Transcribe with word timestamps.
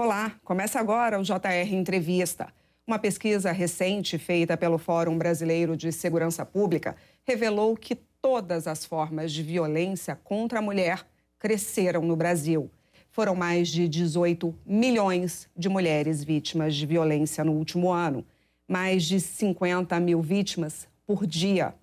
Olá, 0.00 0.38
começa 0.44 0.78
agora 0.78 1.18
o 1.18 1.24
JR 1.24 1.74
Entrevista. 1.74 2.54
Uma 2.86 3.00
pesquisa 3.00 3.50
recente 3.50 4.16
feita 4.16 4.56
pelo 4.56 4.78
Fórum 4.78 5.18
Brasileiro 5.18 5.76
de 5.76 5.90
Segurança 5.90 6.46
Pública 6.46 6.94
revelou 7.24 7.76
que 7.76 7.96
todas 8.22 8.68
as 8.68 8.84
formas 8.84 9.32
de 9.32 9.42
violência 9.42 10.14
contra 10.14 10.60
a 10.60 10.62
mulher 10.62 11.04
cresceram 11.36 12.02
no 12.02 12.14
Brasil. 12.14 12.70
Foram 13.10 13.34
mais 13.34 13.66
de 13.70 13.88
18 13.88 14.54
milhões 14.64 15.50
de 15.56 15.68
mulheres 15.68 16.22
vítimas 16.22 16.76
de 16.76 16.86
violência 16.86 17.42
no 17.42 17.50
último 17.50 17.90
ano, 17.90 18.24
mais 18.68 19.02
de 19.02 19.18
50 19.18 19.98
mil 19.98 20.22
vítimas 20.22 20.86
por 21.04 21.26
dia. 21.26 21.74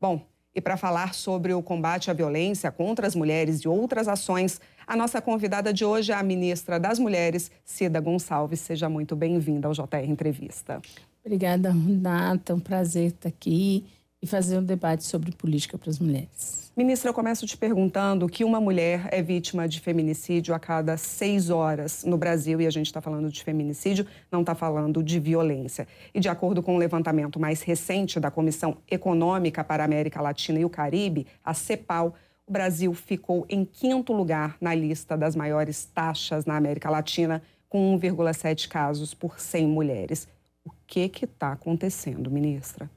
Bom, 0.00 0.26
e 0.54 0.60
para 0.60 0.76
falar 0.76 1.14
sobre 1.14 1.52
o 1.52 1.62
combate 1.62 2.10
à 2.10 2.14
violência 2.14 2.70
contra 2.70 3.06
as 3.06 3.14
mulheres 3.14 3.60
e 3.60 3.68
outras 3.68 4.08
ações, 4.08 4.60
a 4.86 4.96
nossa 4.96 5.20
convidada 5.20 5.72
de 5.72 5.84
hoje 5.84 6.12
é 6.12 6.14
a 6.14 6.22
ministra 6.22 6.80
das 6.80 6.98
Mulheres, 6.98 7.50
Cida 7.64 8.00
Gonçalves. 8.00 8.60
Seja 8.60 8.88
muito 8.88 9.14
bem-vinda 9.14 9.68
ao 9.68 9.74
JR 9.74 10.04
Entrevista. 10.08 10.80
Obrigada, 11.24 11.70
Renata. 11.70 12.52
É 12.52 12.56
um 12.56 12.60
prazer 12.60 13.08
estar 13.08 13.28
aqui 13.28 13.84
e 14.20 14.26
fazer 14.26 14.58
um 14.58 14.64
debate 14.64 15.04
sobre 15.04 15.32
política 15.32 15.76
para 15.76 15.90
as 15.90 15.98
mulheres. 15.98 16.67
Ministra, 16.78 17.10
eu 17.10 17.14
começo 17.14 17.44
te 17.44 17.56
perguntando 17.56 18.28
que 18.28 18.44
uma 18.44 18.60
mulher 18.60 19.08
é 19.10 19.20
vítima 19.20 19.66
de 19.66 19.80
feminicídio 19.80 20.54
a 20.54 20.60
cada 20.60 20.96
seis 20.96 21.50
horas 21.50 22.04
no 22.04 22.16
Brasil, 22.16 22.60
e 22.60 22.68
a 22.68 22.70
gente 22.70 22.86
está 22.86 23.00
falando 23.00 23.28
de 23.32 23.42
feminicídio, 23.42 24.06
não 24.30 24.42
está 24.42 24.54
falando 24.54 25.02
de 25.02 25.18
violência. 25.18 25.88
E 26.14 26.20
de 26.20 26.28
acordo 26.28 26.62
com 26.62 26.74
o 26.74 26.74
um 26.76 26.78
levantamento 26.78 27.40
mais 27.40 27.62
recente 27.62 28.20
da 28.20 28.30
Comissão 28.30 28.76
Econômica 28.88 29.64
para 29.64 29.82
a 29.82 29.86
América 29.86 30.22
Latina 30.22 30.60
e 30.60 30.64
o 30.64 30.70
Caribe, 30.70 31.26
a 31.44 31.52
CEPAL, 31.52 32.14
o 32.46 32.52
Brasil 32.52 32.94
ficou 32.94 33.44
em 33.48 33.64
quinto 33.64 34.12
lugar 34.12 34.56
na 34.60 34.72
lista 34.72 35.16
das 35.16 35.34
maiores 35.34 35.84
taxas 35.84 36.46
na 36.46 36.56
América 36.56 36.88
Latina, 36.88 37.42
com 37.68 37.98
1,7 37.98 38.68
casos 38.68 39.12
por 39.12 39.40
100 39.40 39.66
mulheres. 39.66 40.28
O 40.64 40.70
que 40.86 41.10
está 41.24 41.50
acontecendo, 41.50 42.30
ministra? 42.30 42.88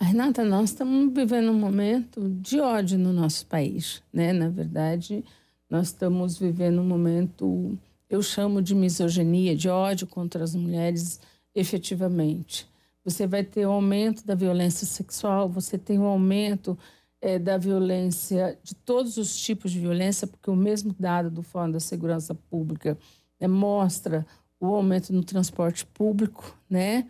Renata, 0.00 0.44
nós 0.44 0.70
estamos 0.70 1.12
vivendo 1.12 1.50
um 1.50 1.58
momento 1.58 2.28
de 2.40 2.60
ódio 2.60 2.96
no 2.96 3.12
nosso 3.12 3.44
país, 3.46 4.00
né? 4.12 4.32
Na 4.32 4.48
verdade, 4.48 5.24
nós 5.68 5.88
estamos 5.88 6.38
vivendo 6.38 6.80
um 6.80 6.84
momento, 6.84 7.76
eu 8.08 8.22
chamo 8.22 8.62
de 8.62 8.74
misoginia, 8.76 9.56
de 9.56 9.68
ódio 9.68 10.06
contra 10.06 10.44
as 10.44 10.54
mulheres, 10.54 11.20
efetivamente. 11.52 12.68
Você 13.04 13.26
vai 13.26 13.42
ter 13.42 13.66
o 13.66 13.70
um 13.70 13.72
aumento 13.72 14.24
da 14.24 14.36
violência 14.36 14.86
sexual, 14.86 15.48
você 15.48 15.76
tem 15.76 15.98
o 15.98 16.02
um 16.02 16.06
aumento 16.06 16.78
é, 17.20 17.36
da 17.38 17.58
violência, 17.58 18.56
de 18.62 18.76
todos 18.76 19.16
os 19.16 19.36
tipos 19.36 19.72
de 19.72 19.80
violência, 19.80 20.28
porque 20.28 20.48
o 20.48 20.56
mesmo 20.56 20.94
dado 20.98 21.28
do 21.28 21.42
Fórum 21.42 21.72
da 21.72 21.80
Segurança 21.80 22.34
Pública 22.34 22.96
é, 23.40 23.48
mostra 23.48 24.24
o 24.60 24.66
aumento 24.66 25.12
no 25.12 25.24
transporte 25.24 25.84
público, 25.84 26.56
né? 26.70 27.08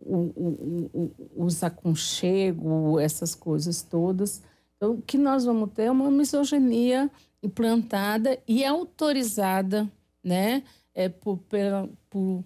O, 0.00 0.88
o, 0.92 1.44
os 1.44 1.62
aconchegos, 1.62 3.00
essas 3.00 3.34
coisas 3.34 3.82
todas. 3.82 4.42
Então, 4.76 4.92
o 4.94 5.02
que 5.02 5.18
nós 5.18 5.44
vamos 5.44 5.70
ter 5.72 5.84
é 5.84 5.90
uma 5.90 6.10
misoginia 6.10 7.10
implantada 7.42 8.38
e 8.46 8.64
autorizada, 8.64 9.90
né? 10.22 10.62
É, 10.94 11.08
por, 11.08 11.38
pela, 11.38 11.88
por, 12.08 12.44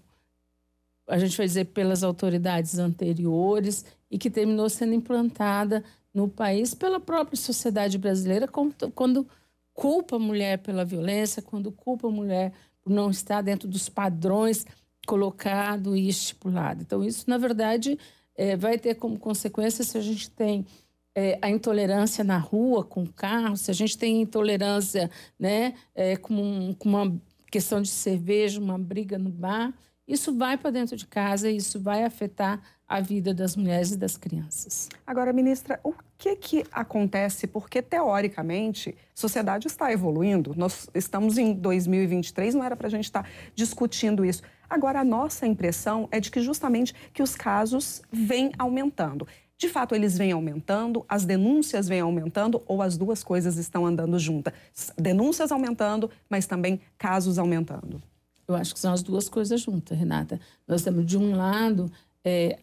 a 1.08 1.18
gente 1.18 1.36
vai 1.36 1.46
dizer, 1.46 1.66
pelas 1.66 2.02
autoridades 2.02 2.78
anteriores 2.78 3.84
e 4.10 4.18
que 4.18 4.30
terminou 4.30 4.68
sendo 4.68 4.94
implantada 4.94 5.82
no 6.12 6.28
país 6.28 6.74
pela 6.74 7.00
própria 7.00 7.36
sociedade 7.36 7.98
brasileira 7.98 8.46
quando 8.46 9.26
culpa 9.72 10.16
a 10.16 10.20
mulher 10.20 10.58
pela 10.58 10.84
violência, 10.84 11.42
quando 11.42 11.72
culpa 11.72 12.06
a 12.06 12.10
mulher 12.10 12.52
por 12.80 12.92
não 12.92 13.10
estar 13.10 13.42
dentro 13.42 13.66
dos 13.66 13.88
padrões 13.88 14.66
colocado 15.06 15.96
e 15.96 16.08
estipulado. 16.08 16.82
Então, 16.82 17.02
isso, 17.04 17.28
na 17.28 17.38
verdade, 17.38 17.98
é, 18.36 18.56
vai 18.56 18.78
ter 18.78 18.94
como 18.94 19.18
consequência 19.18 19.84
se 19.84 19.96
a 19.96 20.00
gente 20.00 20.30
tem 20.30 20.66
é, 21.14 21.38
a 21.40 21.48
intolerância 21.48 22.24
na 22.24 22.38
rua 22.38 22.84
com 22.84 23.06
carro, 23.06 23.56
se 23.56 23.70
a 23.70 23.74
gente 23.74 23.96
tem 23.96 24.20
intolerância 24.20 25.10
né, 25.38 25.74
é, 25.94 26.16
com, 26.16 26.34
um, 26.34 26.74
com 26.74 26.88
uma 26.88 27.20
questão 27.50 27.80
de 27.80 27.88
cerveja, 27.88 28.60
uma 28.60 28.78
briga 28.78 29.16
no 29.18 29.30
bar, 29.30 29.72
isso 30.06 30.36
vai 30.36 30.58
para 30.58 30.70
dentro 30.70 30.96
de 30.96 31.06
casa 31.06 31.50
e 31.50 31.56
isso 31.56 31.80
vai 31.80 32.04
afetar 32.04 32.60
a 32.86 33.00
vida 33.00 33.32
das 33.32 33.56
mulheres 33.56 33.92
e 33.92 33.96
das 33.96 34.16
crianças. 34.16 34.90
Agora, 35.06 35.32
ministra, 35.32 35.80
o 35.82 35.94
que, 36.18 36.36
que 36.36 36.64
acontece? 36.70 37.46
Porque, 37.46 37.80
teoricamente, 37.80 38.90
a 38.90 39.18
sociedade 39.18 39.66
está 39.66 39.90
evoluindo. 39.90 40.54
Nós 40.54 40.88
estamos 40.94 41.38
em 41.38 41.54
2023, 41.54 42.54
não 42.54 42.62
era 42.62 42.76
para 42.76 42.88
a 42.88 42.90
gente 42.90 43.04
estar 43.04 43.22
tá 43.22 43.28
discutindo 43.54 44.24
isso. 44.24 44.42
Agora, 44.74 45.02
a 45.02 45.04
nossa 45.04 45.46
impressão 45.46 46.08
é 46.10 46.18
de 46.18 46.32
que 46.32 46.40
justamente 46.40 46.92
que 47.12 47.22
os 47.22 47.36
casos 47.36 48.02
vêm 48.10 48.50
aumentando. 48.58 49.24
De 49.56 49.68
fato, 49.68 49.94
eles 49.94 50.18
vêm 50.18 50.32
aumentando, 50.32 51.04
as 51.08 51.24
denúncias 51.24 51.86
vêm 51.86 52.00
aumentando 52.00 52.60
ou 52.66 52.82
as 52.82 52.96
duas 52.96 53.22
coisas 53.22 53.56
estão 53.56 53.86
andando 53.86 54.18
juntas? 54.18 54.52
Denúncias 54.98 55.52
aumentando, 55.52 56.10
mas 56.28 56.48
também 56.48 56.80
casos 56.98 57.38
aumentando. 57.38 58.02
Eu 58.48 58.56
acho 58.56 58.74
que 58.74 58.80
são 58.80 58.92
as 58.92 59.00
duas 59.00 59.28
coisas 59.28 59.60
juntas, 59.60 59.96
Renata. 59.96 60.40
Nós 60.66 60.82
temos, 60.82 61.06
de 61.06 61.16
um 61.16 61.36
lado, 61.36 61.88
é, 62.24 62.58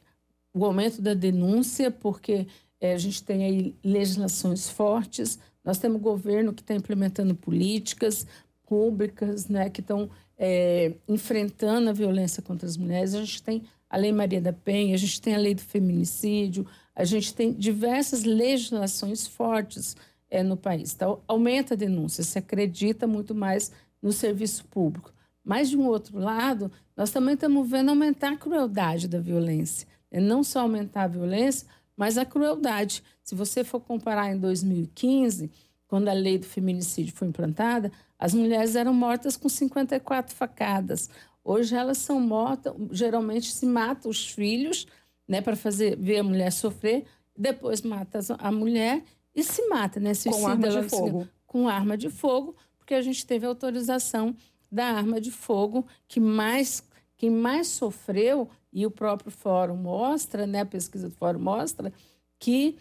o 0.54 0.66
aumento 0.66 1.02
da 1.02 1.14
denúncia, 1.14 1.90
porque 1.90 2.46
é, 2.82 2.92
a 2.94 2.98
gente 2.98 3.24
tem 3.24 3.46
aí 3.46 3.76
legislações 3.82 4.70
fortes, 4.70 5.40
nós 5.64 5.78
temos 5.78 6.02
governo 6.02 6.52
que 6.52 6.62
está 6.62 6.76
implementando 6.76 7.34
políticas 7.34 8.28
públicas, 8.66 9.48
né, 9.48 9.70
que 9.70 9.80
estão 9.80 10.10
é, 10.44 10.96
enfrentando 11.08 11.92
a 11.92 11.94
violência 11.94 12.42
contra 12.42 12.68
as 12.68 12.76
mulheres. 12.76 13.14
A 13.14 13.20
gente 13.20 13.44
tem 13.44 13.62
a 13.88 13.96
Lei 13.96 14.12
Maria 14.12 14.42
da 14.42 14.52
Penha, 14.52 14.96
a 14.96 14.98
gente 14.98 15.22
tem 15.22 15.36
a 15.36 15.38
Lei 15.38 15.54
do 15.54 15.62
Feminicídio, 15.62 16.66
a 16.96 17.04
gente 17.06 17.32
tem 17.32 17.54
diversas 17.54 18.24
legislações 18.24 19.28
fortes 19.28 19.96
é, 20.32 20.42
no 20.42 20.58
país. 20.58 20.96
Então, 20.96 21.20
aumenta 21.28 21.76
a 21.76 21.78
denúncia, 21.78 22.24
se 22.24 22.40
acredita 22.40 23.06
muito 23.06 23.36
mais 23.36 23.72
no 24.02 24.12
serviço 24.12 24.66
público. 24.66 25.14
Mas, 25.44 25.70
de 25.70 25.78
um 25.78 25.86
outro 25.86 26.18
lado, 26.18 26.72
nós 26.98 27.12
também 27.12 27.36
estamos 27.36 27.70
vendo 27.70 27.90
aumentar 27.90 28.32
a 28.32 28.38
crueldade 28.38 29.08
da 29.08 29.20
violência. 29.20 29.88
É 30.10 30.20
não 30.20 30.44
só 30.44 30.62
aumentar 30.62 31.04
a 31.04 31.08
violência, 31.08 31.68
mas 31.96 32.18
a 32.18 32.26
crueldade. 32.26 33.04
Se 33.24 33.36
você 33.36 33.64
for 33.64 33.80
comparar 33.80 34.34
em 34.34 34.40
2015, 34.40 35.52
quando 35.92 36.08
a 36.08 36.14
lei 36.14 36.38
do 36.38 36.46
feminicídio 36.46 37.14
foi 37.14 37.28
implantada, 37.28 37.92
as 38.18 38.34
mulheres 38.34 38.78
eram 38.78 38.94
mortas 38.94 39.36
com 39.36 39.50
54 39.50 40.34
facadas. 40.34 41.10
Hoje 41.44 41.76
elas 41.76 41.98
são 41.98 42.18
mortas, 42.18 42.74
geralmente 42.92 43.52
se 43.52 43.66
mata 43.66 44.08
os 44.08 44.30
filhos, 44.30 44.88
né, 45.28 45.42
para 45.42 45.54
fazer 45.54 45.98
ver 45.98 46.20
a 46.20 46.24
mulher 46.24 46.50
sofrer, 46.54 47.04
depois 47.38 47.82
mata 47.82 48.20
a 48.40 48.52
mulher 48.54 49.04
e 49.36 49.44
se 49.44 49.68
mata, 49.68 50.00
né, 50.00 50.14
com 50.24 50.48
arma 50.48 50.70
de 50.70 50.90
fogo. 50.90 51.28
Com 51.46 51.68
arma 51.68 51.98
de 51.98 52.10
fogo, 52.10 52.56
porque 52.78 52.94
a 52.94 53.02
gente 53.02 53.26
teve 53.26 53.46
autorização 53.46 54.34
da 54.72 54.86
arma 54.86 55.20
de 55.20 55.30
fogo 55.30 55.86
que 56.08 56.22
mais 56.22 56.82
quem 57.18 57.30
mais 57.30 57.68
sofreu 57.68 58.50
e 58.72 58.86
o 58.86 58.92
próprio 58.92 59.30
fórum 59.30 59.76
mostra, 59.76 60.48
né, 60.48 60.62
a 60.62 60.66
pesquisa 60.66 61.10
do 61.10 61.16
fórum 61.16 61.40
mostra 61.40 61.92
que 62.40 62.78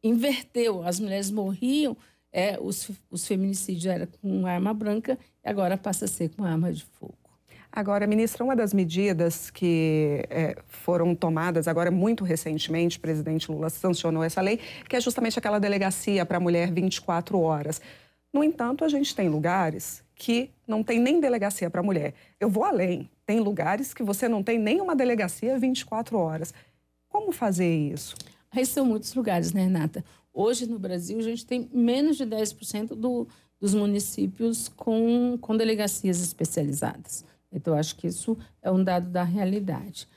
inverteu, 0.00 0.86
as 0.86 1.00
mulheres 1.00 1.28
morriam 1.28 1.96
é, 2.32 2.58
os, 2.60 2.90
os 3.10 3.26
feminicídios 3.26 3.86
era 3.86 4.06
com 4.06 4.46
arma 4.46 4.72
branca 4.72 5.18
e 5.44 5.48
agora 5.48 5.76
passa 5.76 6.06
a 6.06 6.08
ser 6.08 6.30
com 6.30 6.44
arma 6.44 6.72
de 6.72 6.84
fogo. 6.84 7.14
Agora, 7.74 8.06
ministra, 8.06 8.44
uma 8.44 8.54
das 8.54 8.74
medidas 8.74 9.50
que 9.50 10.26
é, 10.28 10.56
foram 10.66 11.14
tomadas 11.14 11.66
agora 11.66 11.90
muito 11.90 12.22
recentemente, 12.22 12.98
o 12.98 13.00
presidente 13.00 13.50
Lula 13.50 13.70
sancionou 13.70 14.22
essa 14.22 14.42
lei, 14.42 14.60
que 14.86 14.94
é 14.94 15.00
justamente 15.00 15.38
aquela 15.38 15.58
delegacia 15.58 16.26
para 16.26 16.36
a 16.36 16.40
mulher 16.40 16.70
24 16.70 17.40
horas. 17.40 17.80
No 18.30 18.44
entanto, 18.44 18.84
a 18.84 18.88
gente 18.88 19.16
tem 19.16 19.28
lugares 19.28 20.04
que 20.14 20.50
não 20.68 20.82
tem 20.82 21.00
nem 21.00 21.18
delegacia 21.18 21.70
para 21.70 21.80
a 21.80 21.84
mulher. 21.84 22.14
Eu 22.38 22.50
vou 22.50 22.64
além. 22.64 23.10
Tem 23.24 23.40
lugares 23.40 23.94
que 23.94 24.02
você 24.02 24.28
não 24.28 24.42
tem 24.42 24.58
nem 24.58 24.80
uma 24.80 24.94
delegacia 24.94 25.58
24 25.58 26.18
horas. 26.18 26.52
Como 27.08 27.32
fazer 27.32 27.74
isso? 27.74 28.14
Aí 28.50 28.66
são 28.66 28.84
muitos 28.84 29.14
lugares, 29.14 29.52
né, 29.54 29.62
Renata? 29.62 30.04
Hoje, 30.32 30.66
no 30.66 30.78
Brasil, 30.78 31.18
a 31.18 31.22
gente 31.22 31.44
tem 31.44 31.68
menos 31.72 32.16
de 32.16 32.24
10% 32.24 32.94
do, 32.94 33.28
dos 33.60 33.74
municípios 33.74 34.68
com, 34.68 35.36
com 35.40 35.56
delegacias 35.56 36.20
especializadas. 36.20 37.24
Então, 37.52 37.74
acho 37.74 37.96
que 37.96 38.06
isso 38.06 38.36
é 38.62 38.70
um 38.70 38.82
dado 38.82 39.10
da 39.10 39.22
realidade. 39.22 40.08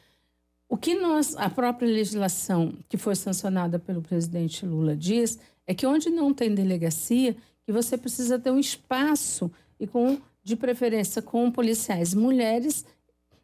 O 0.70 0.78
que 0.78 0.96
nós, 0.96 1.36
a 1.36 1.50
própria 1.50 1.88
legislação 1.88 2.74
que 2.88 2.98
foi 2.98 3.16
sancionada 3.16 3.78
pelo 3.78 4.02
presidente 4.02 4.66
Lula 4.66 4.96
diz 4.96 5.38
é 5.68 5.74
que 5.74 5.86
onde 5.86 6.10
não 6.10 6.34
tem 6.34 6.54
delegacia, 6.56 7.36
que 7.64 7.72
você 7.72 7.98
precisa 7.98 8.40
ter 8.40 8.52
um 8.52 8.60
espaço 8.60 9.52
e 9.80 9.86
com 9.86 10.18
de 10.44 10.56
preferência 10.56 11.24
com 11.24 11.52
policiais 11.52 12.14
mulheres, 12.14 12.86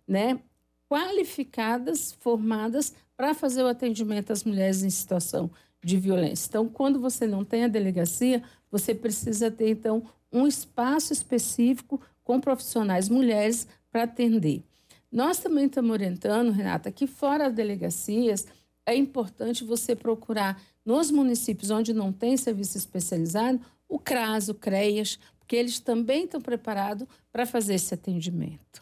né, 0.08 0.40
qualificadas, 0.88 2.12
formadas 2.12 2.94
para 3.18 3.34
fazer 3.34 3.64
o 3.64 3.68
atendimento 3.68 4.32
às 4.32 4.44
mulheres 4.44 4.84
em 4.84 4.90
situação 4.90 5.50
de 5.84 5.98
violência. 5.98 6.48
Então, 6.50 6.68
quando 6.68 7.00
você 7.00 7.26
não 7.26 7.44
tem 7.44 7.64
a 7.64 7.68
delegacia, 7.68 8.44
você 8.70 8.94
precisa 8.94 9.50
ter, 9.50 9.70
então, 9.70 10.04
um 10.32 10.48
espaço 10.48 11.12
específico 11.12 12.00
com 12.24 12.40
profissionais 12.40 13.10
mulheres 13.10 13.68
para 13.92 14.04
atender. 14.04 14.64
Nós 15.12 15.40
também 15.40 15.66
estamos 15.66 15.92
orientando, 15.92 16.52
Renata, 16.52 16.92
que 16.92 17.06
fora 17.06 17.48
as 17.48 17.54
delegacias, 17.54 18.48
é 18.86 18.96
importante 18.96 19.64
você 19.64 19.96
procurar 19.96 20.62
nos 20.86 21.12
municípios 21.12 21.70
onde 21.70 21.94
não 21.94 22.12
tem 22.12 22.38
serviço 22.38 22.78
especializado, 22.78 23.60
o 23.88 24.00
CRAS, 24.00 24.48
o 24.48 24.56
CREAS, 24.56 25.20
porque 25.38 25.56
eles 25.56 25.80
também 25.80 26.24
estão 26.24 26.40
preparados 26.40 27.06
para 27.32 27.46
fazer 27.46 27.76
esse 27.76 27.94
atendimento. 27.94 28.82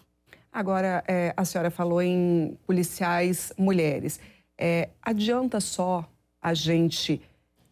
Agora, 0.51 1.03
é, 1.07 1.33
a 1.35 1.43
senhora 1.45 1.71
falou 1.71 2.01
em 2.01 2.57
policiais 2.65 3.51
mulheres. 3.57 4.19
É, 4.57 4.89
adianta 5.01 5.59
só 5.59 6.07
a 6.41 6.53
gente 6.53 7.21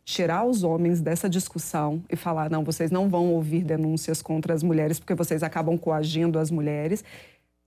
tirar 0.03 0.45
os 0.45 0.63
homens 0.63 1.01
dessa 1.01 1.29
discussão 1.29 2.01
e 2.09 2.15
falar: 2.15 2.49
não, 2.49 2.63
vocês 2.63 2.89
não 2.89 3.09
vão 3.09 3.33
ouvir 3.33 3.63
denúncias 3.63 4.21
contra 4.21 4.53
as 4.53 4.63
mulheres 4.63 4.99
porque 4.99 5.13
vocês 5.13 5.43
acabam 5.43 5.77
coagindo 5.77 6.39
as 6.39 6.49
mulheres. 6.49 7.03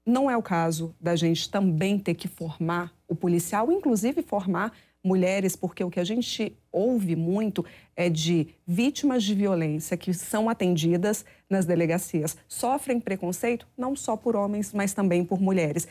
Não 0.07 0.31
é 0.31 0.37
o 0.37 0.43
caso 0.43 0.95
da 0.99 1.15
gente 1.15 1.51
também 1.51 1.99
ter 1.99 2.15
que 2.15 2.27
formar 2.27 2.93
o 3.07 3.15
policial, 3.15 3.71
inclusive 3.71 4.23
formar 4.23 4.73
mulheres, 5.05 5.57
porque 5.57 5.83
o 5.83 5.91
que 5.91 6.01
a 6.01 6.05
gente 6.05 6.57
ouve 6.73 7.17
muito 7.17 7.65
é 7.97 8.09
de 8.09 8.49
vítimas 8.67 9.23
de 9.23 9.35
violência 9.35 9.97
que 9.97 10.13
são 10.15 10.49
atendidas 10.49 11.25
nas 11.49 11.67
delegacias, 11.67 12.37
sofrem 12.49 13.01
preconceito 13.01 13.67
não 13.77 13.97
só 13.97 14.17
por 14.17 14.37
homens, 14.37 14.73
mas 14.73 14.93
também 14.93 15.25
por 15.25 15.41
mulheres. 15.41 15.89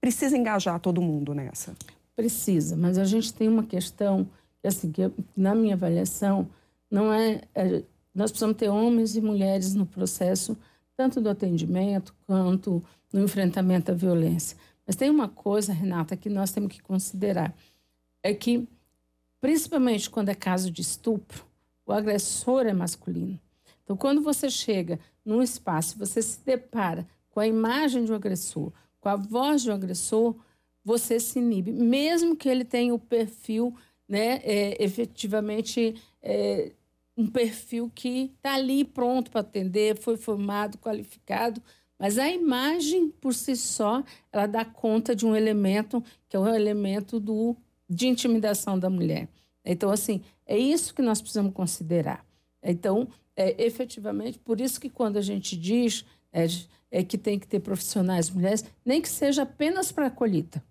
Precisa 0.00 0.36
engajar 0.36 0.78
todo 0.80 1.00
mundo 1.00 1.34
nessa. 1.34 1.74
Precisa, 2.16 2.76
mas 2.76 2.96
a 2.98 3.04
gente 3.04 3.32
tem 3.32 3.48
uma 3.48 3.64
questão 3.64 4.28
assim, 4.68 4.90
que 4.90 5.10
na 5.36 5.54
minha 5.54 5.74
avaliação, 5.74 6.48
não 6.90 7.12
é, 7.12 7.42
é, 7.54 7.82
nós 8.14 8.30
precisamos 8.30 8.56
ter 8.56 8.68
homens 8.68 9.16
e 9.16 9.20
mulheres 9.20 9.74
no 9.74 9.86
processo, 9.86 10.56
tanto 10.96 11.20
do 11.20 11.28
atendimento 11.28 12.14
quanto 12.26 12.82
no 13.12 13.22
enfrentamento 13.22 13.90
à 13.90 13.94
violência. 13.94 14.56
Mas 14.86 14.96
tem 14.96 15.10
uma 15.10 15.28
coisa, 15.28 15.72
Renata, 15.72 16.16
que 16.16 16.28
nós 16.28 16.52
temos 16.52 16.72
que 16.72 16.82
considerar, 16.82 17.54
é 18.22 18.32
que, 18.32 18.68
principalmente 19.40 20.08
quando 20.08 20.28
é 20.28 20.34
caso 20.34 20.70
de 20.70 20.82
estupro, 20.82 21.44
o 21.86 21.92
agressor 21.92 22.66
é 22.66 22.72
masculino. 22.72 23.38
Então, 23.82 23.96
quando 23.96 24.22
você 24.22 24.48
chega 24.48 24.98
num 25.24 25.42
espaço, 25.42 25.98
você 25.98 26.22
se 26.22 26.40
depara 26.44 27.06
com 27.30 27.40
a 27.40 27.46
imagem 27.46 28.04
de 28.04 28.12
um 28.12 28.14
agressor, 28.14 28.72
com 29.00 29.08
a 29.08 29.16
voz 29.16 29.62
de 29.62 29.70
um 29.70 29.74
agressor, 29.74 30.34
você 30.84 31.18
se 31.18 31.38
inibe, 31.38 31.72
mesmo 31.72 32.36
que 32.36 32.48
ele 32.48 32.64
tenha 32.64 32.94
o 32.94 32.98
perfil 32.98 33.74
né, 34.08 34.40
é, 34.44 34.82
efetivamente 34.82 35.94
é, 36.22 36.72
um 37.16 37.26
perfil 37.26 37.90
que 37.94 38.32
está 38.36 38.54
ali 38.54 38.84
pronto 38.84 39.30
para 39.30 39.40
atender, 39.40 39.96
foi 39.96 40.16
formado, 40.16 40.78
qualificado, 40.78 41.62
mas 41.98 42.18
a 42.18 42.28
imagem 42.28 43.08
por 43.08 43.32
si 43.32 43.56
só 43.56 44.02
ela 44.32 44.46
dá 44.46 44.64
conta 44.64 45.14
de 45.14 45.24
um 45.24 45.34
elemento 45.34 46.02
que 46.28 46.36
é 46.36 46.38
o 46.38 46.46
elemento 46.46 47.18
do, 47.20 47.56
de 47.88 48.08
intimidação 48.08 48.78
da 48.78 48.90
mulher. 48.90 49.28
Então, 49.64 49.90
assim, 49.90 50.22
é 50.44 50.58
isso 50.58 50.92
que 50.92 51.00
nós 51.00 51.20
precisamos 51.20 51.54
considerar. 51.54 52.26
Então, 52.62 53.08
é, 53.36 53.64
efetivamente, 53.64 54.38
por 54.38 54.60
isso 54.60 54.80
que 54.80 54.90
quando 54.90 55.16
a 55.16 55.22
gente 55.22 55.56
diz 55.56 56.04
é, 56.32 56.46
é 56.90 57.02
que 57.02 57.16
tem 57.16 57.38
que 57.38 57.46
ter 57.46 57.60
profissionais 57.60 58.28
mulheres, 58.28 58.64
nem 58.84 59.00
que 59.00 59.08
seja 59.08 59.42
apenas 59.42 59.90
para 59.90 60.06
a 60.06 60.10
colheita, 60.10 60.62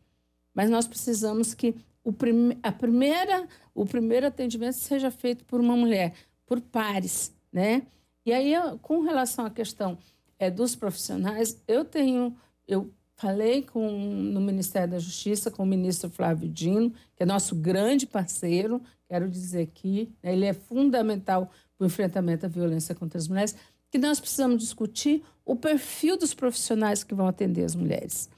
mas 0.54 0.70
nós 0.70 0.88
precisamos 0.88 1.54
que 1.54 1.76
o, 2.04 2.12
prim 2.12 2.58
a 2.62 2.72
primeira, 2.72 3.48
o 3.74 3.86
primeiro 3.86 4.28
atendimento 4.28 4.76
seja 4.76 5.10
feito 5.10 5.46
por 5.46 5.60
uma 5.60 5.76
mulher, 5.76 6.14
por 6.46 6.60
pares, 6.60 7.34
né? 7.52 7.84
E 8.26 8.32
aí, 8.32 8.54
com 8.82 9.02
relação 9.02 9.46
à 9.46 9.50
questão 9.50 9.98
é, 10.40 10.50
dos 10.50 10.76
profissionais, 10.76 11.62
eu 11.68 11.84
tenho, 11.84 12.36
eu 12.68 12.90
falei 13.16 13.64
com, 13.64 13.90
no 13.90 14.42
Ministério 14.42 14.92
da 14.92 15.00
Justiça 15.00 15.52
com 15.52 15.64
o 15.64 15.66
ministro 15.66 16.10
Flávio 16.10 16.50
Dino, 16.50 16.92
que 17.16 17.24
é 17.24 17.26
nosso 17.26 17.56
grande 17.56 18.06
parceiro, 18.06 18.82
quero 19.08 19.30
dizer 19.30 19.68
que 19.74 20.10
né, 20.22 20.34
ele 20.34 20.46
é 20.46 20.54
fundamental 20.54 21.52
para 21.78 21.86
o 21.86 21.88
enfrentamento 21.88 22.46
à 22.46 22.50
violência 22.50 22.96
contra 22.96 23.18
as 23.18 23.28
mulheres, 23.28 23.56
que 23.92 23.98
nós 23.98 24.20
precisamos 24.20 24.60
discutir 24.60 25.24
o 25.46 25.56
perfil 25.56 26.18
dos 26.18 26.34
profissionais 26.34 27.04
que 27.04 27.14
vão 27.14 27.28
atender 27.28 27.64
as 27.64 27.76
mulheres. 27.76 28.30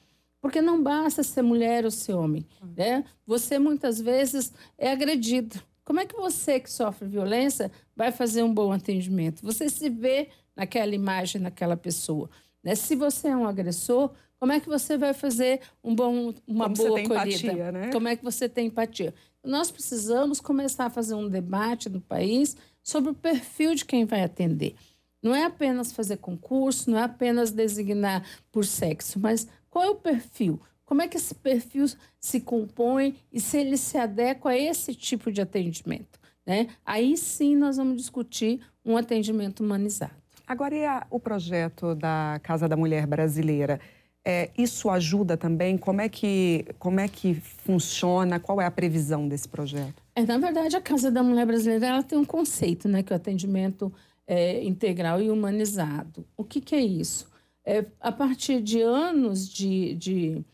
Porque 0.46 0.62
não 0.62 0.84
basta 0.84 1.24
ser 1.24 1.42
mulher 1.42 1.86
ou 1.86 1.90
ser 1.90 2.14
homem. 2.14 2.46
Né? 2.78 3.04
Você 3.26 3.58
muitas 3.58 4.00
vezes 4.00 4.54
é 4.78 4.92
agredido. 4.92 5.60
Como 5.84 6.00
é 6.00 6.06
que 6.06 6.16
você 6.16 6.60
que 6.60 6.70
sofre 6.70 7.08
violência 7.08 7.72
vai 7.96 8.12
fazer 8.12 8.44
um 8.44 8.54
bom 8.54 8.72
atendimento? 8.72 9.42
Você 9.42 9.68
se 9.70 9.90
vê 9.90 10.30
naquela 10.56 10.94
imagem, 10.94 11.42
naquela 11.42 11.76
pessoa. 11.76 12.30
Né? 12.64 12.76
Se 12.76 12.96
você 12.96 13.30
é 13.30 13.36
um 13.36 13.48
agressor, 13.48 14.12
como 14.40 14.52
é 14.52 14.60
que 14.60 14.70
você 14.70 15.00
vai 15.00 15.16
fazer 15.16 15.62
um 15.84 15.96
bom, 15.96 16.32
uma 16.46 16.66
Como 16.66 16.76
boa 16.76 17.00
acolhida? 17.00 17.48
Empatia, 17.48 17.72
né? 17.72 17.92
Como 17.92 18.08
é 18.08 18.16
que 18.16 18.24
você 18.24 18.48
tem 18.48 18.68
empatia? 18.68 19.16
Nós 19.44 19.72
precisamos 19.72 20.40
começar 20.40 20.86
a 20.86 20.90
fazer 20.92 21.16
um 21.16 21.28
debate 21.28 21.90
no 21.90 22.02
país 22.02 22.56
sobre 22.84 23.10
o 23.10 23.16
perfil 23.16 23.74
de 23.74 23.84
quem 23.84 24.06
vai 24.06 24.24
atender. 24.24 24.76
Não 25.24 25.34
é 25.34 25.44
apenas 25.44 25.92
fazer 25.92 26.18
concurso, 26.18 26.92
não 26.92 27.00
é 27.00 27.02
apenas 27.02 27.50
designar 27.50 28.24
por 28.52 28.64
sexo, 28.64 29.20
mas 29.20 29.48
qual 29.76 29.84
é 29.84 29.90
o 29.90 29.96
perfil? 29.96 30.58
Como 30.86 31.02
é 31.02 31.08
que 31.10 31.18
esse 31.18 31.36
perfil 31.36 31.86
se 32.18 32.40
compõe 32.40 33.18
e 33.30 33.42
se 33.42 33.58
ele 33.58 33.76
se 33.76 33.98
adequa 33.98 34.52
a 34.52 34.58
esse 34.58 34.96
tipo 34.96 35.30
de 35.30 35.42
atendimento? 35.42 36.18
Né? 36.48 36.68
Aí 36.86 37.18
sim 37.18 37.58
nós 37.58 37.76
vamos 37.76 37.98
discutir 37.98 38.62
um 38.86 38.96
atendimento 38.96 39.62
humanizado. 39.62 40.14
Agora, 40.48 40.74
e 40.74 40.86
a, 40.86 41.06
o 41.10 41.20
projeto 41.20 41.94
da 41.94 42.40
Casa 42.42 42.70
da 42.70 42.78
Mulher 42.78 43.06
Brasileira? 43.06 43.82
É, 44.24 44.50
isso 44.58 44.90
ajuda 44.90 45.36
também? 45.36 45.78
Como 45.78 46.00
é, 46.00 46.08
que, 46.08 46.66
como 46.80 47.02
é 47.02 47.10
que 47.10 47.34
funciona? 47.34 48.40
Qual 48.40 48.62
é 48.62 48.66
a 48.66 48.72
previsão 48.72 49.28
desse 49.28 49.50
projeto? 49.50 50.02
É, 50.16 50.24
na 50.24 50.38
verdade, 50.38 50.78
a 50.78 50.82
Casa 50.82 51.12
da 51.12 51.22
Mulher 51.22 51.46
Brasileira 51.46 51.88
ela 51.88 52.04
tem 52.04 52.18
um 52.18 52.24
conceito, 52.24 52.88
né, 52.88 53.04
que 53.04 53.12
é 53.12 53.16
o 53.16 53.18
atendimento 53.18 53.92
é, 54.26 54.64
integral 54.64 55.22
e 55.22 55.30
humanizado. 55.30 56.26
O 56.38 56.46
que, 56.46 56.62
que 56.62 56.76
é 56.76 56.82
isso? 56.82 57.35
É, 57.66 57.86
a 58.00 58.12
partir 58.12 58.62
de 58.62 58.82
anos 58.82 59.50
de, 59.50 59.96
de, 59.96 60.46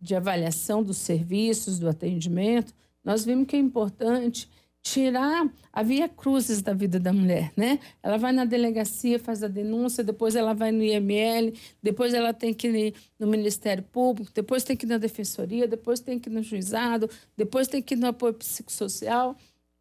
de 0.00 0.14
avaliação 0.14 0.82
dos 0.82 0.96
serviços, 0.98 1.78
do 1.78 1.88
atendimento, 1.88 2.74
nós 3.04 3.24
vimos 3.24 3.46
que 3.46 3.54
é 3.54 3.58
importante 3.58 4.48
tirar 4.82 5.48
a 5.72 5.82
via 5.82 6.08
cruzes 6.08 6.62
da 6.62 6.72
vida 6.72 7.00
da 7.00 7.12
mulher, 7.12 7.52
né? 7.56 7.80
Ela 8.02 8.16
vai 8.16 8.32
na 8.32 8.44
delegacia, 8.44 9.18
faz 9.18 9.42
a 9.42 9.48
denúncia, 9.48 10.04
depois 10.04 10.36
ela 10.36 10.54
vai 10.54 10.70
no 10.70 10.82
IML, 10.82 11.52
depois 11.82 12.14
ela 12.14 12.32
tem 12.32 12.54
que 12.54 12.68
ir 12.68 12.94
no 13.18 13.26
Ministério 13.26 13.82
Público, 13.82 14.30
depois 14.32 14.62
tem 14.62 14.76
que 14.76 14.86
ir 14.86 14.88
na 14.88 14.98
defensoria, 14.98 15.66
depois 15.66 15.98
tem 15.98 16.20
que 16.20 16.28
ir 16.28 16.32
no 16.32 16.40
juizado, 16.40 17.10
depois 17.36 17.66
tem 17.66 17.82
que 17.82 17.94
ir 17.94 17.96
no 17.96 18.06
apoio 18.06 18.34
psicossocial 18.34 19.36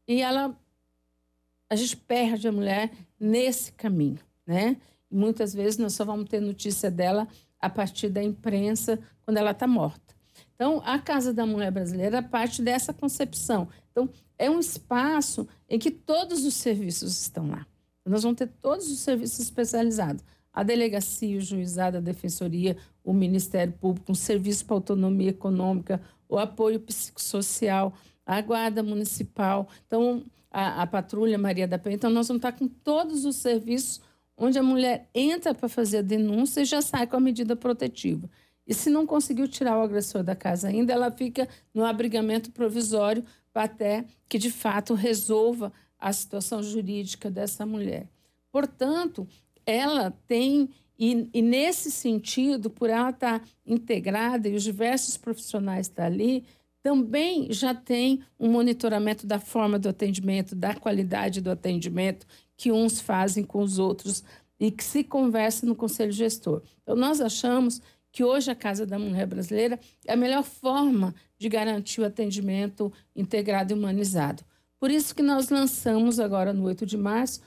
e 0.08 0.22
ela 0.22 0.58
a 1.70 1.76
gente 1.76 1.98
perde 1.98 2.48
a 2.48 2.52
mulher 2.52 2.92
nesse 3.20 3.72
caminho, 3.74 4.20
né? 4.46 4.78
Muitas 5.16 5.54
vezes 5.54 5.78
nós 5.78 5.94
só 5.94 6.04
vamos 6.04 6.30
ter 6.30 6.42
notícia 6.42 6.92
dela 6.92 7.28
a 7.60 7.70
partir 7.70 8.10
da 8.10 8.22
imprensa 8.22 9.00
quando 9.24 9.38
ela 9.38 9.52
está 9.52 9.66
morta. 9.66 10.14
Então, 10.54 10.82
a 10.86 11.00
Casa 11.00 11.34
da 11.34 11.46
Mulher 11.46 11.72
Brasileira 11.72 12.22
parte 12.22 12.62
dessa 12.62 12.94
concepção. 12.94 13.68
Então, 13.92 14.10
é 14.38 14.50
um 14.50 14.60
espaço 14.60 15.48
em 15.70 15.80
que 15.80 15.90
todos 15.90 16.46
os 16.46 16.54
serviços 16.54 17.22
estão 17.22 17.50
lá. 17.50 17.66
Nós 18.06 18.24
vamos 18.24 18.38
ter 18.38 18.48
todos 18.62 18.92
os 18.92 19.00
serviços 19.00 19.40
especializados. 19.40 20.24
A 20.54 20.64
delegacia, 20.64 21.38
o 21.38 21.42
juizado, 21.42 21.98
a 21.98 22.02
defensoria, 22.02 22.78
o 23.04 23.14
Ministério 23.14 23.74
Público, 23.74 24.12
um 24.12 24.16
serviço 24.16 24.66
para 24.66 24.76
autonomia 24.76 25.30
econômica, 25.30 26.02
o 26.28 26.38
apoio 26.38 26.80
psicossocial, 26.80 27.94
a 28.26 28.40
guarda 28.42 28.82
municipal, 28.82 29.68
então 29.86 30.24
a, 30.52 30.82
a 30.84 30.88
patrulha 30.88 31.38
Maria 31.38 31.68
da 31.68 31.78
Penha. 31.78 31.96
Então, 31.96 32.10
nós 32.10 32.28
vamos 32.28 32.40
estar 32.40 32.54
com 32.54 32.68
todos 32.68 33.26
os 33.26 33.38
serviços 33.38 34.02
onde 34.38 34.60
a 34.60 34.64
mulher 34.64 35.10
entra 35.14 35.54
para 35.54 35.70
fazer 35.70 36.00
a 36.00 36.02
denúncia 36.02 36.62
e 36.62 36.66
já 36.66 36.82
sai 36.82 37.08
com 37.08 37.16
a 37.16 37.20
medida 37.20 37.56
protetiva. 37.56 38.30
E 38.68 38.74
se 38.74 38.90
não 38.90 39.06
conseguiu 39.06 39.48
tirar 39.48 39.78
o 39.78 39.82
agressor 39.82 40.24
da 40.24 40.36
casa 40.36 40.68
ainda, 40.68 40.92
ela 40.92 41.12
fica 41.12 41.48
no 41.74 41.86
abrigamento 41.86 42.52
provisório 42.52 43.24
até 43.54 44.06
que 44.28 44.38
de 44.38 44.52
fato 44.52 44.94
resolva 44.94 45.72
a 45.98 46.12
situação 46.12 46.62
jurídica 46.62 47.32
dessa 47.32 47.66
mulher. 47.66 48.10
Portanto, 48.52 49.28
ela 49.66 50.12
tem, 50.28 50.70
e, 51.00 51.30
e 51.34 51.42
nesse 51.42 51.90
sentido, 51.92 52.70
por 52.70 52.90
ela 52.90 53.12
estar 53.12 53.42
integrada 53.66 54.50
e 54.50 54.56
os 54.56 54.64
diversos 54.64 55.18
profissionais 55.18 55.88
estar 55.88 56.06
ali, 56.06 56.44
também 56.84 57.52
já 57.52 57.74
tem 57.74 58.22
um 58.40 58.52
monitoramento 58.52 59.26
da 59.26 59.40
forma 59.40 59.80
do 59.80 59.90
atendimento, 59.90 60.56
da 60.56 60.76
qualidade 60.76 61.42
do 61.42 61.50
atendimento 61.50 62.28
que 62.58 62.72
uns 62.72 63.00
fazem 63.00 63.44
com 63.44 63.62
os 63.62 63.80
outros 63.80 64.24
e 64.60 64.72
que 64.72 64.84
se 64.84 65.04
conversa 65.04 65.66
no 65.66 65.76
conselho 65.76 66.12
gestor. 66.12 66.62
Então, 66.84 66.96
nós 66.96 67.20
achamos 67.20 67.82
que 68.12 68.24
hoje 68.24 68.50
a 68.50 68.56
Casa 68.56 68.86
da 68.86 68.98
Mulher 68.98 69.28
Brasileira 69.28 69.80
é 70.06 70.14
a 70.14 70.18
melhor 70.18 70.44
forma 70.44 71.14
de 71.38 71.50
garantir 71.50 72.00
o 72.00 72.06
atendimento 72.06 72.92
integrado 73.16 73.74
e 73.74 73.78
humanizado. 73.78 74.44
Por 74.80 74.90
isso 74.90 75.14
que 75.14 75.22
nós 75.22 75.50
lançamos 75.50 76.20
agora 76.20 76.54
no 76.54 76.64
8 76.64 76.86
de 76.86 76.98
março 76.98 77.42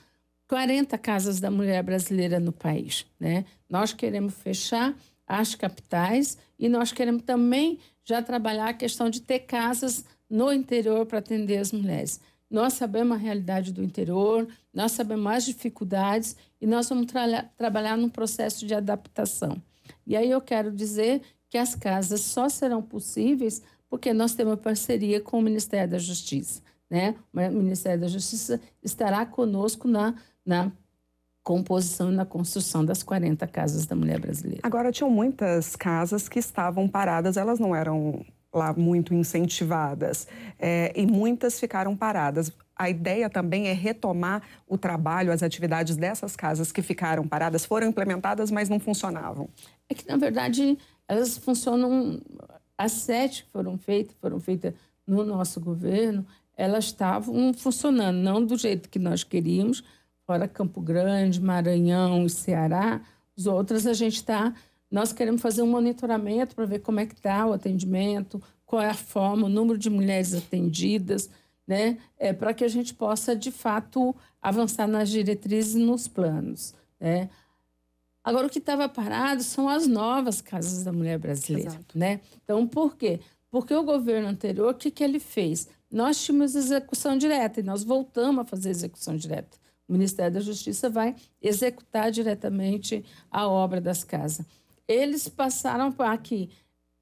40 0.47 0.97
casas 0.97 1.39
da 1.39 1.51
mulher 1.51 1.83
brasileira 1.83 2.39
no 2.39 2.51
país, 2.51 3.05
né? 3.19 3.45
Nós 3.69 3.93
queremos 3.93 4.33
fechar 4.33 4.95
às 5.25 5.53
capitais 5.53 6.39
e 6.57 6.67
nós 6.67 6.91
queremos 6.91 7.21
também 7.21 7.77
já 8.03 8.21
trabalhar 8.21 8.69
a 8.69 8.73
questão 8.73 9.11
de 9.11 9.21
ter 9.21 9.41
casas 9.41 10.03
no 10.27 10.51
interior 10.51 11.05
para 11.05 11.19
atender 11.19 11.57
as 11.57 11.71
mulheres. 11.71 12.19
Nós 12.49 12.73
sabemos 12.73 13.15
a 13.15 13.19
realidade 13.19 13.71
do 13.71 13.83
interior, 13.83 14.47
nós 14.73 14.93
sabemos 14.93 15.31
as 15.31 15.45
dificuldades 15.45 16.35
e 16.59 16.65
nós 16.65 16.89
vamos 16.89 17.05
tra 17.05 17.43
trabalhar 17.55 17.97
num 17.97 18.09
processo 18.09 18.65
de 18.65 18.73
adaptação. 18.73 19.61
E 20.05 20.15
aí 20.15 20.29
eu 20.29 20.41
quero 20.41 20.71
dizer 20.71 21.21
que 21.47 21.57
as 21.57 21.75
casas 21.75 22.21
só 22.21 22.49
serão 22.49 22.81
possíveis 22.81 23.61
porque 23.89 24.13
nós 24.13 24.33
temos 24.33 24.59
parceria 24.59 25.19
com 25.19 25.39
o 25.39 25.41
Ministério 25.41 25.91
da 25.91 25.99
Justiça. 25.99 26.61
Né? 26.89 27.15
O 27.33 27.51
Ministério 27.51 28.01
da 28.01 28.07
Justiça 28.07 28.59
estará 28.83 29.25
conosco 29.25 29.87
na, 29.87 30.15
na 30.45 30.71
composição 31.43 32.11
e 32.11 32.15
na 32.15 32.25
construção 32.25 32.85
das 32.85 33.01
40 33.01 33.47
casas 33.47 33.85
da 33.85 33.95
mulher 33.95 34.19
brasileira. 34.19 34.61
Agora, 34.63 34.91
tinham 34.91 35.09
muitas 35.09 35.75
casas 35.75 36.29
que 36.29 36.39
estavam 36.39 36.87
paradas, 36.87 37.37
elas 37.37 37.59
não 37.59 37.75
eram 37.75 38.23
lá 38.53 38.73
muito 38.73 39.13
incentivadas 39.13 40.27
é, 40.57 40.91
e 40.95 41.05
muitas 41.05 41.59
ficaram 41.59 41.95
paradas. 41.95 42.51
A 42.75 42.89
ideia 42.89 43.29
também 43.29 43.67
é 43.67 43.73
retomar 43.73 44.41
o 44.67 44.77
trabalho, 44.77 45.31
as 45.31 45.43
atividades 45.43 45.95
dessas 45.95 46.35
casas 46.35 46.71
que 46.71 46.81
ficaram 46.81 47.27
paradas, 47.27 47.65
foram 47.65 47.87
implementadas, 47.87 48.49
mas 48.49 48.69
não 48.69 48.79
funcionavam. 48.79 49.49
É 49.89 49.93
que, 49.93 50.07
na 50.07 50.17
verdade, 50.17 50.77
elas 51.07 51.37
funcionam. 51.37 52.21
As 52.77 52.93
sete 52.93 53.43
que 53.43 53.51
foram 53.51 53.77
feitas, 53.77 54.15
foram 54.21 54.39
feitas 54.39 54.73
no 55.05 55.25
nosso 55.25 55.59
governo, 55.59 56.25
elas 56.55 56.85
estavam 56.85 57.53
funcionando, 57.53 58.15
não 58.15 58.45
do 58.45 58.57
jeito 58.57 58.87
que 58.87 58.99
nós 58.99 59.21
queríamos, 59.21 59.83
fora 60.25 60.47
Campo 60.47 60.79
Grande, 60.79 61.41
Maranhão 61.41 62.25
e 62.25 62.29
Ceará. 62.29 63.01
Os 63.35 63.47
outros 63.47 63.85
a 63.85 63.93
gente 63.93 64.15
está 64.15 64.53
nós 64.91 65.13
queremos 65.13 65.41
fazer 65.41 65.61
um 65.61 65.67
monitoramento 65.67 66.55
para 66.55 66.65
ver 66.65 66.79
como 66.79 66.99
é 66.99 67.05
que 67.05 67.13
está 67.13 67.45
o 67.45 67.53
atendimento, 67.53 68.41
qual 68.65 68.81
é 68.81 68.89
a 68.89 68.95
forma, 68.95 69.45
o 69.45 69.49
número 69.49 69.77
de 69.77 69.89
mulheres 69.89 70.33
atendidas, 70.33 71.29
né? 71.67 71.97
É, 72.17 72.33
para 72.33 72.53
que 72.53 72.63
a 72.63 72.67
gente 72.67 72.93
possa, 72.93 73.35
de 73.35 73.51
fato, 73.51 74.15
avançar 74.41 74.87
nas 74.87 75.09
diretrizes 75.09 75.75
e 75.75 75.79
nos 75.79 76.07
planos. 76.07 76.73
Né? 76.99 77.29
Agora, 78.23 78.47
o 78.47 78.49
que 78.49 78.57
estava 78.57 78.89
parado 78.89 79.43
são 79.43 79.69
as 79.69 79.85
novas 79.85 80.41
casas 80.41 80.83
da 80.83 80.91
mulher 80.91 81.19
brasileira. 81.19 81.79
Né? 81.93 82.21
Então, 82.43 82.67
por 82.67 82.97
quê? 82.97 83.19
Porque 83.51 83.73
o 83.73 83.83
governo 83.83 84.27
anterior, 84.27 84.71
o 84.71 84.77
que, 84.77 84.89
que 84.89 85.03
ele 85.03 85.19
fez? 85.19 85.67
Nós 85.91 86.23
tínhamos 86.23 86.55
execução 86.55 87.17
direta 87.17 87.59
e 87.59 87.63
nós 87.63 87.83
voltamos 87.83 88.41
a 88.41 88.45
fazer 88.45 88.69
execução 88.69 89.15
direta. 89.15 89.57
O 89.87 89.93
Ministério 89.93 90.33
da 90.33 90.39
Justiça 90.39 90.89
vai 90.89 91.15
executar 91.41 92.11
diretamente 92.11 93.03
a 93.31 93.47
obra 93.47 93.81
das 93.81 94.03
casas 94.03 94.45
eles 94.89 95.29
passaram 95.29 95.91
para 95.91 96.11
aqui. 96.11 96.49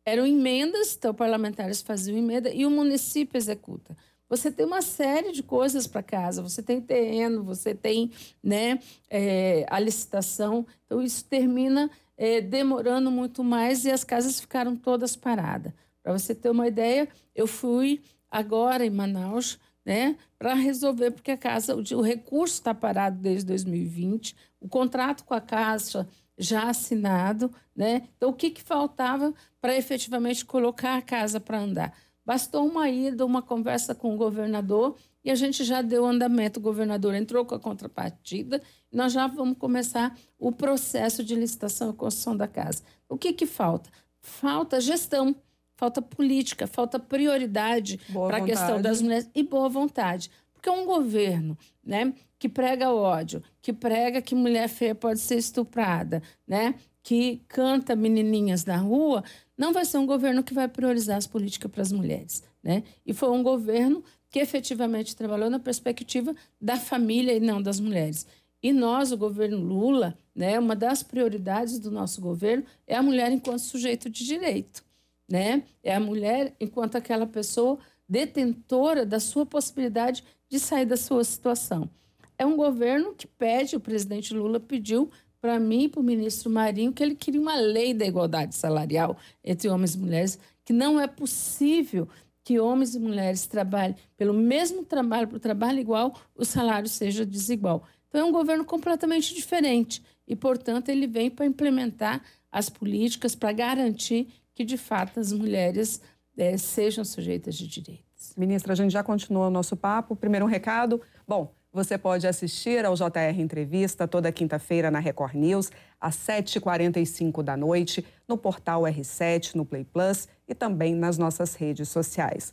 Eram 0.06 0.28
emendas, 0.28 0.96
então 0.96 1.14
parlamentares 1.14 1.82
faziam 1.82 2.18
emenda 2.18 2.52
e 2.54 2.66
o 2.66 2.70
município 2.70 3.38
executa. 3.38 3.96
Você 4.30 4.52
tem 4.52 4.66
uma 4.66 4.82
série 4.82 5.32
de 5.32 5.42
coisas 5.42 5.88
para 5.88 6.04
casa, 6.04 6.42
você 6.42 6.62
tem 6.62 6.82
terreno, 6.82 7.44
você 7.44 7.74
tem 7.74 8.12
né, 8.44 8.78
é, 9.10 9.66
a 9.70 9.80
licitação, 9.80 10.68
então 10.86 11.02
isso 11.02 11.24
termina 11.24 11.90
é, 12.18 12.42
demorando 12.42 13.10
muito 13.10 13.42
mais 13.42 13.86
e 13.86 13.92
as 13.92 14.04
casas 14.04 14.40
ficaram 14.40 14.76
todas 14.76 15.16
paradas. 15.16 15.72
Para 16.04 16.12
você 16.12 16.36
ter 16.36 16.50
uma 16.50 16.68
ideia, 16.68 17.08
eu 17.34 17.48
fui 17.48 18.02
agora 18.30 18.86
em 18.86 18.90
Manaus 18.90 19.58
né, 19.88 20.18
para 20.38 20.54
resolver, 20.54 21.12
porque 21.12 21.32
a 21.32 21.38
casa, 21.38 21.74
o, 21.74 21.80
o 21.80 22.02
recurso 22.02 22.56
está 22.56 22.74
parado 22.74 23.22
desde 23.22 23.46
2020, 23.46 24.36
o 24.60 24.68
contrato 24.68 25.24
com 25.24 25.34
a 25.34 25.40
Caixa 25.40 26.06
já 26.38 26.70
assinado, 26.70 27.50
né? 27.74 28.10
Então, 28.18 28.30
o 28.30 28.34
que, 28.34 28.50
que 28.50 28.62
faltava 28.62 29.34
para 29.62 29.78
efetivamente 29.78 30.44
colocar 30.44 30.98
a 30.98 31.02
casa 31.02 31.40
para 31.40 31.62
andar? 31.62 31.98
Bastou 32.26 32.68
uma 32.68 32.90
ida, 32.90 33.26
uma 33.26 33.42
conversa 33.42 33.96
com 33.96 34.14
o 34.14 34.18
governador 34.18 34.98
e 35.24 35.32
a 35.32 35.36
gente 35.36 35.64
já 35.64 35.82
deu 35.82 36.06
andamento. 36.06 36.60
O 36.60 36.64
governador 36.64 37.16
entrou 37.16 37.46
com 37.46 37.56
a 37.56 37.60
contrapartida 37.60 38.62
e 38.92 38.98
nós 38.98 39.14
já 39.14 39.26
vamos 39.26 39.58
começar 39.58 40.20
o 40.38 40.52
processo 40.52 41.24
de 41.24 41.34
licitação 41.34 41.92
e 41.92 41.94
construção 41.94 42.36
da 42.36 42.48
casa. 42.48 42.84
O 43.08 43.18
que, 43.18 43.32
que 43.32 43.46
falta? 43.46 43.90
Falta 44.20 44.82
gestão, 44.82 45.34
falta 45.78 46.02
política, 46.02 46.68
falta 46.68 47.00
prioridade 47.00 48.00
para 48.12 48.38
a 48.38 48.44
questão 48.44 48.82
das 48.82 49.02
mulheres 49.02 49.30
e 49.34 49.44
boa 49.44 49.70
vontade. 49.70 50.30
Porque 50.54 50.70
um 50.70 50.86
governo 50.86 51.58
né, 51.86 52.14
que 52.38 52.50
prega 52.50 52.92
ódio, 52.92 53.42
que 53.62 53.72
prega 53.72 54.22
que 54.22 54.36
mulher 54.36 54.68
feia 54.68 54.96
pode 54.96 55.20
ser 55.20 55.38
estuprada, 55.38 56.22
né? 56.46 56.76
que 57.04 57.42
canta 57.48 57.96
menininhas 57.96 58.66
na 58.66 58.76
rua, 58.76 59.24
não 59.58 59.72
vai 59.72 59.86
ser 59.86 59.98
um 59.98 60.06
governo 60.06 60.44
que 60.44 60.54
vai 60.54 60.68
priorizar 60.68 61.16
as 61.16 61.26
políticas 61.26 61.72
para 61.72 61.82
as 61.82 61.92
mulheres. 61.92 62.44
Né? 62.62 62.84
E 63.06 63.14
foi 63.14 63.30
um 63.30 63.42
governo 63.42 64.04
que 64.30 64.40
efetivamente 64.40 65.16
trabalhou 65.16 65.50
na 65.50 65.58
perspectiva 65.60 66.36
da 66.60 66.76
família 66.76 67.34
e 67.34 67.40
não 67.40 67.62
das 67.62 67.80
mulheres. 67.80 68.28
E 68.62 68.74
nós, 68.74 69.12
o 69.12 69.18
governo 69.18 69.58
Lula, 69.58 70.18
né, 70.36 70.60
uma 70.60 70.76
das 70.76 71.02
prioridades 71.02 71.80
do 71.80 71.92
nosso 71.92 72.20
governo 72.20 72.66
é 72.86 72.96
a 72.96 73.04
mulher 73.04 73.32
enquanto 73.32 73.60
sujeito 73.60 74.10
de 74.10 74.26
direito. 74.26 74.84
Né? 75.30 75.64
É 75.84 75.94
a 75.94 76.00
mulher 76.00 76.56
enquanto 76.60 76.96
aquela 76.96 77.26
pessoa 77.26 77.78
detentora 78.08 79.06
da 79.06 79.20
sua 79.20 79.46
possibilidade 79.46 80.24
de 80.50 80.60
sair 80.60 80.86
da 80.86 80.96
sua 80.96 81.24
situação 81.24 81.90
é 82.38 82.46
um 82.46 82.56
governo 82.56 83.14
que 83.14 83.26
pede, 83.26 83.76
o 83.76 83.80
presidente 83.80 84.34
Lula 84.34 84.60
pediu 84.60 85.10
para 85.42 85.60
mim 85.60 85.84
e 85.84 85.90
para 85.90 86.00
o 86.00 86.04
ministro 86.04 86.50
Marinho 86.50 86.94
que 86.94 87.02
ele 87.02 87.16
queria 87.16 87.42
uma 87.42 87.56
lei 87.56 87.94
da 87.94 88.06
igualdade 88.06 88.56
salarial 88.56 89.18
entre 89.44 89.68
homens 89.70 89.96
e 89.96 90.00
mulheres, 90.00 90.40
que 90.64 90.74
não 90.74 91.00
é 91.00 91.08
possível 91.08 92.08
que 92.44 92.60
homens 92.60 92.96
e 92.96 93.00
mulheres 93.00 93.46
trabalhem 93.48 93.96
pelo 94.16 94.34
mesmo 94.34 94.86
trabalho, 94.86 95.28
para 95.28 95.38
o 95.38 95.40
trabalho 95.40 95.80
igual, 95.80 96.16
o 96.36 96.46
salário 96.46 96.88
seja 96.88 97.26
desigual. 97.26 97.84
Então, 98.08 98.22
é 98.22 98.24
um 98.24 98.32
governo 98.32 98.64
completamente 98.64 99.36
diferente 99.36 100.02
e, 100.26 100.36
portanto, 100.36 100.90
ele 100.90 101.08
vem 101.08 101.30
para 101.30 101.46
implementar 101.46 102.24
as 102.50 102.70
políticas 102.70 103.36
para 103.36 103.52
garantir 103.52 104.28
que, 104.58 104.66
de 104.66 104.76
fato, 104.76 105.20
as 105.20 105.32
mulheres 105.32 106.02
é, 106.36 106.58
sejam 106.58 107.06
sujeitas 107.06 107.54
de 107.54 107.68
direitos. 107.68 108.34
Ministra, 108.36 108.74
a 108.74 108.76
gente 108.76 108.92
já 108.92 109.04
continua 109.04 109.48
o 109.48 109.52
nosso 109.52 109.78
papo. 109.78 110.16
Primeiro, 110.16 110.48
um 110.48 110.50
recado. 110.50 111.00
Bom, 111.28 111.54
você 111.72 111.96
pode 111.96 112.26
assistir 112.26 112.84
ao 112.84 112.96
JR 112.96 113.40
Entrevista 113.40 114.08
toda 114.08 114.32
quinta-feira 114.32 114.90
na 114.90 114.98
Record 114.98 115.36
News, 115.36 115.70
às 116.02 116.16
7h45 116.16 117.44
da 117.44 117.56
noite, 117.56 118.04
no 118.28 118.36
portal 118.36 118.82
R7, 118.82 119.54
no 119.54 119.64
Play 119.64 119.84
Plus 119.84 120.28
e 120.48 120.56
também 120.56 120.96
nas 120.96 121.20
nossas 121.20 121.54
redes 121.54 121.90
sociais. 121.90 122.52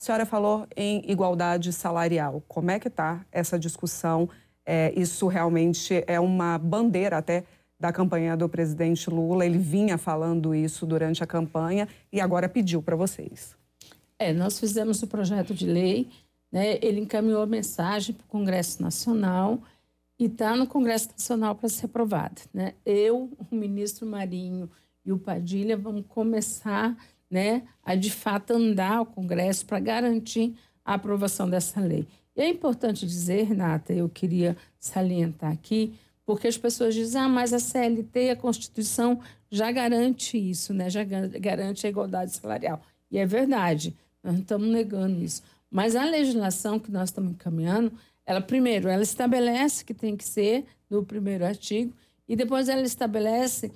A 0.00 0.04
senhora 0.04 0.24
falou 0.24 0.68
em 0.76 1.02
igualdade 1.10 1.72
salarial. 1.72 2.44
Como 2.46 2.70
é 2.70 2.78
que 2.78 2.86
está 2.86 3.26
essa 3.32 3.58
discussão? 3.58 4.28
É, 4.64 4.92
isso 4.96 5.26
realmente 5.26 6.04
é 6.06 6.20
uma 6.20 6.56
bandeira 6.58 7.18
até 7.18 7.42
da 7.80 7.92
campanha 7.92 8.36
do 8.36 8.48
presidente 8.48 9.08
Lula. 9.08 9.46
Ele 9.46 9.58
vinha 9.58 9.96
falando 9.96 10.54
isso 10.54 10.84
durante 10.84 11.24
a 11.24 11.26
campanha 11.26 11.88
e 12.12 12.20
agora 12.20 12.48
pediu 12.48 12.82
para 12.82 12.94
vocês. 12.94 13.56
É, 14.18 14.32
nós 14.32 14.60
fizemos 14.60 15.02
o 15.02 15.06
projeto 15.06 15.54
de 15.54 15.66
lei 15.66 16.08
né, 16.50 16.78
ele 16.82 17.00
encaminhou 17.00 17.42
a 17.42 17.46
mensagem 17.46 18.14
para 18.14 18.24
o 18.24 18.28
Congresso 18.28 18.82
Nacional 18.82 19.62
e 20.18 20.24
está 20.24 20.56
no 20.56 20.66
Congresso 20.66 21.10
Nacional 21.10 21.54
para 21.54 21.68
ser 21.68 21.86
aprovada. 21.86 22.42
Né? 22.52 22.74
Eu, 22.84 23.30
o 23.50 23.54
ministro 23.54 24.06
Marinho 24.06 24.68
e 25.04 25.12
o 25.12 25.18
Padilha 25.18 25.76
vamos 25.76 26.04
começar 26.08 26.96
né, 27.30 27.62
a, 27.84 27.94
de 27.94 28.10
fato, 28.10 28.52
andar 28.52 29.00
o 29.00 29.06
Congresso 29.06 29.64
para 29.64 29.78
garantir 29.78 30.54
a 30.84 30.94
aprovação 30.94 31.48
dessa 31.48 31.80
lei. 31.80 32.06
E 32.36 32.42
é 32.42 32.48
importante 32.48 33.06
dizer, 33.06 33.44
Renata, 33.44 33.92
eu 33.92 34.08
queria 34.08 34.56
salientar 34.78 35.52
aqui, 35.52 35.94
porque 36.30 36.46
as 36.46 36.56
pessoas 36.56 36.94
dizem, 36.94 37.20
ah, 37.20 37.28
mas 37.28 37.52
a 37.52 37.58
CLT, 37.58 38.30
a 38.30 38.36
Constituição, 38.36 39.20
já 39.50 39.72
garante 39.72 40.38
isso, 40.38 40.72
né? 40.72 40.88
já 40.88 41.02
garante 41.02 41.84
a 41.84 41.90
igualdade 41.90 42.36
salarial. 42.36 42.80
E 43.10 43.18
é 43.18 43.26
verdade, 43.26 43.96
nós 44.22 44.34
não 44.34 44.40
estamos 44.40 44.68
negando 44.68 45.20
isso. 45.20 45.42
Mas 45.68 45.96
a 45.96 46.04
legislação 46.04 46.78
que 46.78 46.88
nós 46.88 47.08
estamos 47.08 47.32
encaminhando, 47.32 47.92
ela 48.24 48.40
primeiro, 48.40 48.88
ela 48.88 49.02
estabelece 49.02 49.84
que 49.84 49.92
tem 49.92 50.16
que 50.16 50.22
ser 50.22 50.64
no 50.88 51.04
primeiro 51.04 51.44
artigo 51.44 51.92
e 52.28 52.36
depois 52.36 52.68
ela 52.68 52.82
estabelece 52.82 53.72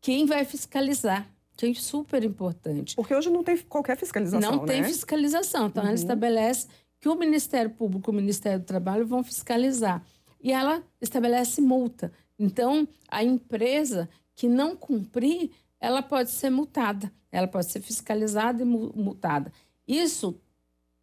quem 0.00 0.24
vai 0.24 0.46
fiscalizar, 0.46 1.28
que 1.54 1.66
é 1.66 1.74
super 1.74 2.24
importante. 2.24 2.96
Porque 2.96 3.14
hoje 3.14 3.28
não 3.28 3.44
tem 3.44 3.58
qualquer 3.58 3.98
fiscalização, 3.98 4.52
Não 4.52 4.64
tem 4.64 4.80
né? 4.80 4.88
fiscalização. 4.88 5.66
Então, 5.66 5.82
uhum. 5.82 5.90
ela 5.90 5.98
estabelece 5.98 6.66
que 6.98 7.10
o 7.10 7.14
Ministério 7.14 7.68
Público 7.68 8.10
e 8.10 8.12
o 8.12 8.16
Ministério 8.16 8.60
do 8.60 8.64
Trabalho 8.64 9.06
vão 9.06 9.22
fiscalizar. 9.22 10.02
E 10.40 10.52
ela 10.52 10.82
estabelece 11.00 11.60
multa. 11.60 12.12
Então, 12.38 12.88
a 13.08 13.22
empresa 13.22 14.08
que 14.34 14.48
não 14.48 14.74
cumprir, 14.74 15.50
ela 15.80 16.02
pode 16.02 16.30
ser 16.30 16.50
multada. 16.50 17.12
Ela 17.30 17.46
pode 17.46 17.70
ser 17.70 17.80
fiscalizada 17.80 18.62
e 18.62 18.64
multada. 18.64 19.52
Isso 19.86 20.40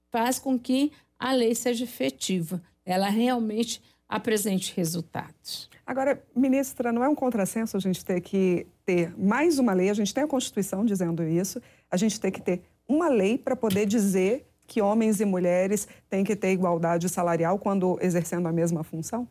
faz 0.09 0.39
com 0.39 0.57
que 0.57 0.91
a 1.19 1.31
lei 1.33 1.53
seja 1.55 1.83
efetiva, 1.83 2.61
ela 2.85 3.09
realmente 3.09 3.81
apresente 4.07 4.73
resultados. 4.75 5.69
Agora, 5.85 6.23
ministra, 6.35 6.91
não 6.91 7.03
é 7.03 7.09
um 7.09 7.15
contrassenso 7.15 7.75
a 7.75 7.79
gente 7.79 8.03
ter 8.03 8.21
que 8.21 8.65
ter 8.85 9.13
mais 9.17 9.59
uma 9.59 9.73
lei, 9.73 9.89
a 9.89 9.93
gente 9.93 10.13
tem 10.13 10.23
a 10.23 10.27
Constituição 10.27 10.85
dizendo 10.85 11.23
isso, 11.23 11.61
a 11.91 11.97
gente 11.97 12.19
tem 12.19 12.31
que 12.31 12.41
ter 12.41 12.61
uma 12.87 13.09
lei 13.09 13.37
para 13.37 13.55
poder 13.55 13.85
dizer 13.85 14.46
que 14.67 14.81
homens 14.81 15.21
e 15.21 15.25
mulheres 15.25 15.87
têm 16.09 16.23
que 16.23 16.35
ter 16.35 16.51
igualdade 16.51 17.07
salarial 17.07 17.57
quando 17.57 17.97
exercendo 18.01 18.47
a 18.47 18.51
mesma 18.51 18.83
função? 18.83 19.27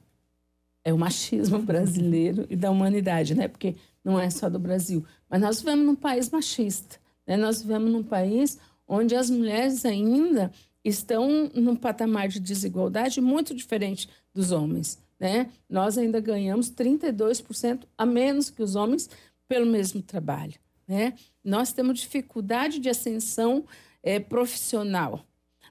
É 0.82 0.92
o 0.92 0.98
machismo 0.98 1.58
brasileiro 1.60 2.46
e 2.48 2.56
da 2.56 2.70
humanidade, 2.70 3.34
né? 3.34 3.46
Porque 3.46 3.76
não 4.02 4.18
é 4.18 4.30
só 4.30 4.48
do 4.48 4.58
Brasil. 4.58 5.04
Mas 5.28 5.40
nós 5.40 5.60
vivemos 5.60 5.84
num 5.84 5.94
país 5.94 6.30
machista. 6.30 6.96
Né? 7.26 7.36
Nós 7.36 7.60
vivemos 7.60 7.92
num 7.92 8.02
país 8.02 8.58
onde 8.88 9.14
as 9.14 9.28
mulheres 9.28 9.84
ainda 9.84 10.50
estão 10.84 11.50
num 11.52 11.74
patamar 11.74 12.28
de 12.28 12.38
desigualdade 12.38 13.20
muito 13.20 13.54
diferente 13.54 14.08
dos 14.32 14.52
homens. 14.52 14.98
Né? 15.18 15.50
Nós 15.68 15.98
ainda 15.98 16.20
ganhamos 16.20 16.70
32% 16.70 17.80
a 17.98 18.06
menos 18.06 18.48
que 18.48 18.62
os 18.62 18.76
homens 18.76 19.10
pelo 19.48 19.66
mesmo 19.66 20.00
trabalho. 20.00 20.54
Né? 20.86 21.14
Nós 21.42 21.72
temos 21.72 21.98
dificuldade 22.00 22.78
de 22.78 22.88
ascensão 22.88 23.64
é, 24.06 24.20
profissional, 24.20 25.25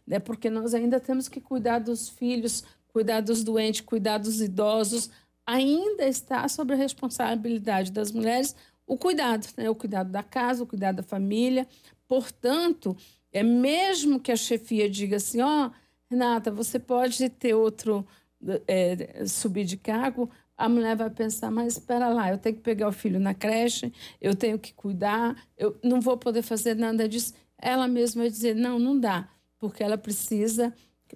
né? 0.06 0.20
porque 0.20 0.50
nós 0.50 0.74
ainda 0.74 1.00
temos 1.00 1.28
que 1.28 1.42
cuidar 1.42 1.80
dos 1.80 2.10
filhos, 2.10 2.64
cuidar 2.88 3.22
dos 3.22 3.44
doentes, 3.44 3.82
cuidar 3.82 4.18
dos 4.18 4.42
idosos. 4.42 5.10
Ainda 5.46 6.06
está 6.06 6.48
sobre 6.48 6.76
a 6.76 6.78
responsabilidade 6.78 7.92
das 7.92 8.12
mulheres 8.12 8.56
o 8.88 8.98
cuidado, 8.98 9.48
né? 9.58 9.70
o 9.70 9.76
cuidado 9.76 10.12
da 10.12 10.22
casa, 10.22 10.64
o 10.64 10.68
cuidado 10.68 10.98
da 10.98 11.04
família. 11.04 11.68
Portanto, 12.08 12.96
é 13.32 13.42
mesmo 13.42 14.20
que 14.20 14.32
a 14.32 14.36
chefia 14.36 14.90
diga 14.90 15.18
assim, 15.18 15.42
ó, 15.42 15.68
oh, 15.68 15.72
Renata, 16.10 16.52
você 16.52 16.78
pode 16.78 17.28
ter 17.30 17.56
outro 17.56 18.06
é, 18.68 19.26
subir 19.26 19.66
de 19.66 19.76
cargo, 19.76 20.30
a 20.56 20.70
mulher 20.70 20.96
vai 20.96 21.10
pensar, 21.10 21.50
mas 21.50 21.74
espera 21.74 22.10
lá, 22.10 22.30
eu 22.30 22.38
tenho 22.38 22.56
que 22.56 22.62
pegar 22.62 22.88
o 22.88 22.92
filho 22.92 23.20
na 23.20 23.34
creche, 23.34 23.92
eu 24.22 24.36
tenho 24.36 24.58
que 24.60 24.72
cuidar, 24.74 25.36
eu 25.58 25.76
não 25.84 26.00
vou 26.00 26.16
poder 26.16 26.44
fazer 26.44 26.76
nada 26.76 27.10
disso 27.10 27.34
ela 27.58 27.88
mesma 27.88 28.24
vai 28.24 28.30
dizer: 28.30 28.56
não, 28.56 28.78
não 28.78 29.00
dá, 29.00 29.28
porque 29.60 29.84
ela 29.84 29.98
precisa 29.98 30.74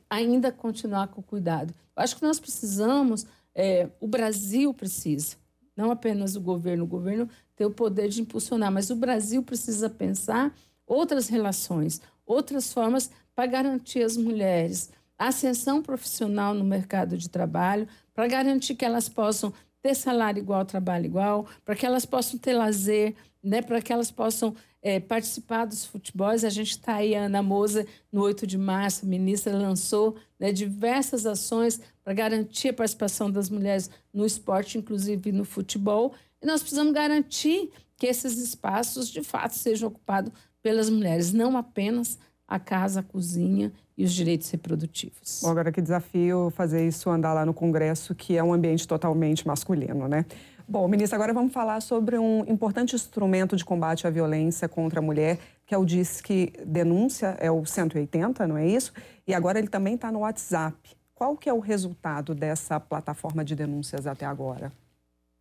ainda 0.10 0.52
continuar 0.52 1.08
com 1.08 1.22
o 1.22 1.24
cuidado. 1.24 1.74
Acho 1.96 2.16
que 2.16 2.24
nós 2.24 2.40
precisamos, 2.40 3.26
é, 3.54 3.90
o 4.00 4.08
Brasil 4.08 4.74
precisa, 4.74 5.36
não 5.76 5.92
apenas 5.92 6.36
o 6.36 6.42
governo, 6.42 6.84
o 6.84 6.88
governo 6.88 7.30
tem 7.56 7.68
o 7.68 7.72
poder 7.72 8.10
de 8.10 8.22
impulsionar, 8.22 8.72
mas 8.72 8.90
o 8.90 8.96
Brasil 8.96 9.44
precisa 9.44 9.90
pensar 9.90 10.56
outras 10.86 11.28
relações, 11.28 12.02
outras 12.26 12.72
formas 12.72 13.12
para 13.36 13.46
garantir 13.46 14.04
as 14.04 14.16
mulheres 14.16 14.92
a 15.20 15.28
ascensão 15.28 15.84
profissional 15.84 16.54
no 16.54 16.64
mercado 16.64 17.18
de 17.18 17.30
trabalho, 17.30 17.86
para 18.14 18.26
garantir 18.26 18.74
que 18.74 18.86
elas 18.86 19.10
possam 19.10 19.54
ter 19.82 19.94
salário 19.94 20.40
igual, 20.40 20.66
trabalho 20.66 21.06
igual, 21.06 21.46
para 21.66 21.76
que 21.76 21.86
elas 21.86 22.06
possam 22.06 22.40
ter 22.40 22.54
lazer, 22.54 23.16
né, 23.44 23.62
para 23.62 23.82
que 23.82 23.92
elas 23.92 24.10
possam 24.10 24.56
é, 24.82 25.00
participar 25.00 25.66
dos 25.66 25.86
futebols. 25.86 26.44
A 26.44 26.50
gente 26.50 26.72
está 26.72 26.96
aí, 26.96 27.16
a 27.16 27.26
Ana 27.26 27.42
Moza, 27.42 27.86
no 28.12 28.22
8 28.22 28.48
de 28.48 28.58
março, 28.58 29.06
a 29.06 29.08
ministra 29.10 29.58
lançou 29.58 30.16
né, 30.40 30.52
diversas 30.52 31.26
ações 31.26 31.80
para 32.04 32.14
garantir 32.14 32.70
a 32.70 32.74
participação 32.74 33.30
das 33.30 33.50
mulheres 33.50 33.90
no 34.14 34.26
esporte, 34.26 34.78
inclusive 34.78 35.32
no 35.32 35.46
futebol. 35.46 36.14
E 36.42 36.46
nós 36.46 36.62
precisamos 36.62 36.94
garantir 36.94 37.72
que 37.98 38.08
esses 38.08 38.38
espaços, 38.38 39.10
de 39.10 39.22
fato, 39.22 39.56
sejam 39.56 39.90
ocupados 39.90 40.32
pelas 40.62 40.90
mulheres, 40.90 41.34
não 41.34 41.58
apenas 41.58 42.18
a 42.48 42.58
casa, 42.58 43.02
a 43.02 43.04
cozinha 43.04 43.72
e 43.98 44.04
os 44.04 44.14
direitos 44.14 44.50
reprodutivos. 44.50 45.42
Bom, 45.44 45.50
agora 45.50 45.72
que 45.72 45.82
desafio 45.82 46.52
fazer 46.56 46.88
isso 46.88 47.10
andar 47.10 47.34
lá 47.34 47.46
no 47.46 47.54
Congresso, 47.54 48.16
que 48.16 48.38
é 48.38 48.44
um 48.44 48.54
ambiente 48.54 48.88
totalmente 48.88 49.46
masculino, 49.46 50.08
né? 50.08 50.26
Bom, 50.72 50.88
ministra, 50.88 51.16
agora 51.16 51.34
vamos 51.34 51.52
falar 51.52 51.82
sobre 51.82 52.16
um 52.20 52.42
importante 52.42 52.96
instrumento 52.96 53.56
de 53.56 53.66
combate 53.66 54.06
à 54.06 54.10
violência 54.12 54.70
contra 54.70 55.00
a 55.00 55.02
mulher, 55.02 55.40
que 55.66 55.74
é 55.74 55.78
o 55.80 55.84
Disque 55.84 56.54
Denúncia, 56.64 57.36
é 57.40 57.50
o 57.50 57.66
180, 57.66 58.48
não 58.48 58.56
é 58.56 58.68
isso? 58.68 58.94
E 59.26 59.34
agora 59.34 59.58
ele 59.58 59.68
também 59.68 59.96
está 59.96 60.12
no 60.12 60.20
WhatsApp. 60.20 60.78
Qual 61.16 61.36
que 61.36 61.50
é 61.50 61.54
o 61.54 61.58
resultado 61.58 62.36
dessa 62.36 62.80
plataforma 62.80 63.44
de 63.44 63.56
denúncias 63.56 64.06
até 64.06 64.28
agora? 64.28 64.72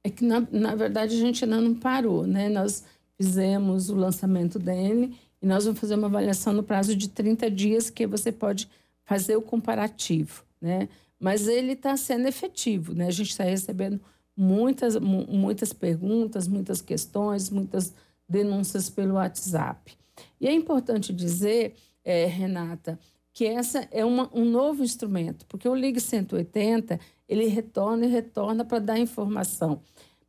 É 0.03 0.09
que, 0.09 0.25
na, 0.25 0.41
na 0.51 0.75
verdade, 0.75 1.15
a 1.15 1.19
gente 1.19 1.45
ainda 1.45 1.61
não 1.61 1.75
parou, 1.75 2.27
né? 2.27 2.49
Nós 2.49 2.83
fizemos 3.21 3.91
o 3.91 3.97
lançamento 3.97 4.59
dele 4.59 5.15
e 5.43 5.47
nós 5.47 5.67
vamos 5.67 5.79
fazer 5.79 5.97
uma 5.97 6.07
avaliação 6.07 6.55
no 6.55 6.63
prazo 6.63 6.97
de 6.97 7.07
30 7.07 7.51
dias, 7.51 7.91
que 7.91 8.07
você 8.07 8.33
pode 8.33 8.67
fazer 9.05 9.37
o 9.37 9.43
comparativo, 9.43 10.43
né? 10.59 10.89
Mas 11.21 11.47
ele 11.47 11.73
está 11.73 11.99
sendo 11.99 12.27
efetivo, 12.27 12.95
né? 12.95 13.09
A 13.09 13.11
gente 13.11 13.29
está 13.29 13.45
recebendo 13.45 14.01
muitas, 14.39 14.97
muitas 14.97 15.73
perguntas, 15.73 16.47
muitas 16.47 16.81
questões, 16.81 17.51
muitas 17.51 17.93
denúncias 18.29 18.89
pelo 18.89 19.15
WhatsApp. 19.15 19.99
E 20.41 20.47
é 20.47 20.53
importante 20.53 21.13
dizer, 21.13 21.75
é, 22.05 22.25
Renata, 22.27 22.97
que 23.33 23.45
essa 23.45 23.89
é 23.91 24.05
uma, 24.05 24.31
um 24.33 24.45
novo 24.45 24.85
instrumento, 24.85 25.45
porque 25.47 25.69
o 25.69 25.75
Ligue 25.75 26.01
180 26.01 27.01
ele 27.29 27.49
retorna 27.49 28.07
e 28.07 28.09
retorna 28.09 28.65
para 28.65 28.79
dar 28.79 28.99
informação. 28.99 29.83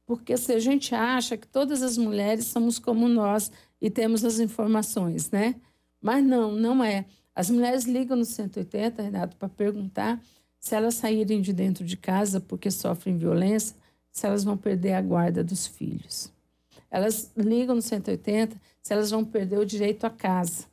Porque 0.07 0.35
se 0.37 0.53
a 0.53 0.59
gente 0.59 0.95
acha 0.95 1.37
que 1.37 1.47
todas 1.47 1.83
as 1.83 1.95
mulheres 1.95 2.45
somos 2.45 2.79
como 2.79 3.07
nós 3.07 3.51
e 3.79 3.91
temos 3.91 4.25
as 4.25 4.39
informações, 4.39 5.29
né? 5.29 5.55
Mas 6.01 6.23
não, 6.23 6.51
não 6.51 6.83
é. 6.83 7.05
As 7.35 7.49
mulheres 7.51 7.85
ligam 7.85 8.17
no 8.17 8.25
180, 8.25 9.03
Renato, 9.03 9.37
para 9.37 9.49
perguntar 9.49 10.19
se 10.59 10.75
elas 10.75 10.95
saírem 10.95 11.41
de 11.41 11.53
dentro 11.53 11.85
de 11.85 11.95
casa 11.95 12.39
porque 12.39 12.71
sofrem 12.71 13.17
violência, 13.17 13.75
se 14.11 14.25
elas 14.25 14.43
vão 14.43 14.57
perder 14.57 14.93
a 14.93 15.01
guarda 15.01 15.43
dos 15.43 15.67
filhos. 15.67 16.31
Elas 16.89 17.31
ligam 17.35 17.75
no 17.75 17.81
180 17.81 18.59
se 18.81 18.93
elas 18.93 19.11
vão 19.11 19.23
perder 19.23 19.59
o 19.59 19.65
direito 19.65 20.05
à 20.05 20.09
casa. 20.09 20.65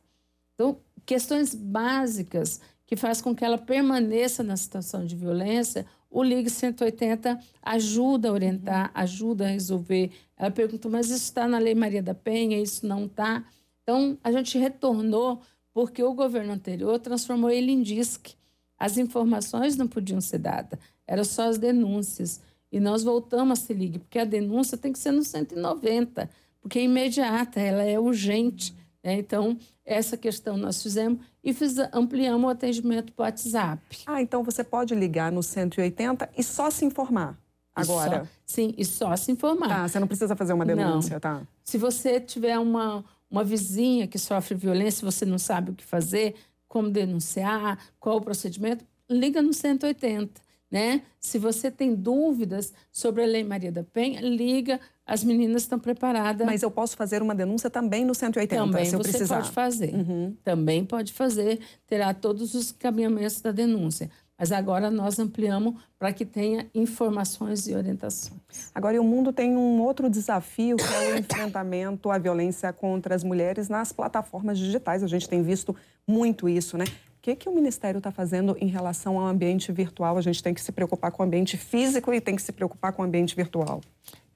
Então, 0.54 0.78
questões 1.04 1.54
básicas 1.54 2.60
que 2.86 2.96
faz 2.96 3.20
com 3.20 3.34
que 3.34 3.44
ela 3.44 3.58
permaneça 3.58 4.42
na 4.42 4.56
situação 4.56 5.04
de 5.04 5.16
violência, 5.16 5.84
o 6.08 6.22
Ligue 6.22 6.48
180 6.48 7.38
ajuda 7.62 8.28
a 8.28 8.32
orientar, 8.32 8.90
ajuda 8.94 9.44
a 9.44 9.48
resolver. 9.48 10.12
Ela 10.36 10.50
pergunta, 10.50 10.88
mas 10.88 11.06
isso 11.06 11.24
está 11.24 11.48
na 11.48 11.58
Lei 11.58 11.74
Maria 11.74 12.02
da 12.02 12.14
Penha, 12.14 12.60
isso 12.60 12.86
não 12.86 13.06
está? 13.06 13.44
Então, 13.82 14.16
a 14.22 14.32
gente 14.32 14.56
retornou 14.56 15.42
porque 15.74 16.02
o 16.02 16.14
governo 16.14 16.52
anterior 16.52 16.98
transformou 16.98 17.50
ele 17.50 17.72
em 17.72 17.82
DISC. 17.82 18.34
As 18.78 18.96
informações 18.96 19.76
não 19.76 19.86
podiam 19.86 20.20
ser 20.20 20.38
dadas, 20.38 20.78
eram 21.06 21.24
só 21.24 21.48
as 21.48 21.58
denúncias. 21.58 22.40
E 22.70 22.80
nós 22.80 23.02
voltamos 23.02 23.58
a 23.58 23.62
se 23.62 23.72
ligue, 23.72 23.98
porque 23.98 24.18
a 24.18 24.24
denúncia 24.24 24.76
tem 24.76 24.92
que 24.92 24.98
ser 24.98 25.12
no 25.12 25.22
190, 25.22 26.28
porque 26.60 26.78
é 26.78 26.82
imediata, 26.82 27.60
ela 27.60 27.84
é 27.84 27.98
urgente. 27.98 28.74
Né? 29.02 29.14
Então, 29.14 29.56
essa 29.84 30.16
questão 30.16 30.56
nós 30.56 30.82
fizemos 30.82 31.20
e 31.42 31.52
fiz, 31.54 31.76
ampliamos 31.92 32.44
o 32.44 32.48
atendimento 32.48 33.12
para 33.12 33.26
WhatsApp. 33.26 33.80
Ah, 34.04 34.20
então 34.20 34.42
você 34.42 34.64
pode 34.64 34.94
ligar 34.94 35.30
no 35.30 35.42
180 35.42 36.28
e 36.36 36.42
só 36.42 36.70
se 36.70 36.84
informar 36.84 37.38
agora? 37.74 38.24
Só, 38.24 38.30
sim, 38.44 38.74
e 38.76 38.84
só 38.84 39.14
se 39.16 39.30
informar. 39.30 39.68
Tá, 39.68 39.88
você 39.88 40.00
não 40.00 40.08
precisa 40.08 40.34
fazer 40.34 40.52
uma 40.54 40.64
denúncia, 40.64 41.14
não. 41.14 41.20
tá? 41.20 41.42
Se 41.62 41.78
você 41.78 42.18
tiver 42.18 42.58
uma, 42.58 43.04
uma 43.30 43.44
vizinha 43.44 44.08
que 44.08 44.18
sofre 44.18 44.56
violência, 44.56 45.04
você 45.04 45.24
não 45.24 45.38
sabe 45.38 45.70
o 45.70 45.74
que 45.74 45.84
fazer, 45.84 46.34
como 46.66 46.90
denunciar, 46.90 47.78
qual 48.00 48.16
o 48.16 48.20
procedimento, 48.20 48.84
liga 49.08 49.40
no 49.40 49.52
180 49.52 50.45
né? 50.70 51.02
Se 51.20 51.38
você 51.38 51.70
tem 51.70 51.94
dúvidas 51.94 52.72
sobre 52.90 53.22
a 53.22 53.26
Lei 53.26 53.44
Maria 53.44 53.70
da 53.70 53.82
Penha, 53.82 54.20
liga, 54.20 54.80
as 55.06 55.22
meninas 55.22 55.62
estão 55.62 55.78
preparadas. 55.78 56.46
Mas 56.46 56.62
eu 56.62 56.70
posso 56.70 56.96
fazer 56.96 57.22
uma 57.22 57.34
denúncia 57.34 57.70
também 57.70 58.04
no 58.04 58.14
180, 58.14 58.64
também 58.64 58.84
se 58.84 58.94
eu 58.94 58.98
você 58.98 59.10
precisar. 59.10 59.36
pode 59.36 59.50
fazer. 59.50 59.94
Uhum. 59.94 60.36
Também 60.42 60.84
pode 60.84 61.12
fazer, 61.12 61.60
terá 61.86 62.12
todos 62.12 62.54
os 62.54 62.72
caminhamentos 62.72 63.40
da 63.40 63.52
denúncia. 63.52 64.10
Mas 64.38 64.52
agora 64.52 64.90
nós 64.90 65.18
ampliamos 65.18 65.74
para 65.98 66.12
que 66.12 66.24
tenha 66.24 66.66
informações 66.74 67.66
e 67.68 67.74
orientações. 67.74 68.38
Agora, 68.74 69.00
o 69.00 69.04
mundo 69.04 69.32
tem 69.32 69.56
um 69.56 69.80
outro 69.80 70.10
desafio, 70.10 70.76
que 70.76 70.94
é 70.94 71.14
o 71.14 71.18
enfrentamento 71.18 72.10
à 72.10 72.18
violência 72.18 72.70
contra 72.70 73.14
as 73.14 73.24
mulheres 73.24 73.70
nas 73.70 73.92
plataformas 73.92 74.58
digitais. 74.58 75.02
A 75.02 75.06
gente 75.06 75.26
tem 75.26 75.42
visto 75.42 75.74
muito 76.06 76.50
isso, 76.50 76.76
né? 76.76 76.84
Que, 77.26 77.34
que 77.34 77.48
o 77.48 77.52
Ministério 77.52 77.98
está 77.98 78.12
fazendo 78.12 78.56
em 78.60 78.68
relação 78.68 79.18
ao 79.18 79.26
ambiente 79.26 79.72
virtual? 79.72 80.16
A 80.16 80.20
gente 80.20 80.40
tem 80.40 80.54
que 80.54 80.60
se 80.60 80.70
preocupar 80.70 81.10
com 81.10 81.24
o 81.24 81.26
ambiente 81.26 81.56
físico 81.56 82.14
e 82.14 82.20
tem 82.20 82.36
que 82.36 82.42
se 82.42 82.52
preocupar 82.52 82.92
com 82.92 83.02
o 83.02 83.04
ambiente 83.04 83.34
virtual. 83.34 83.80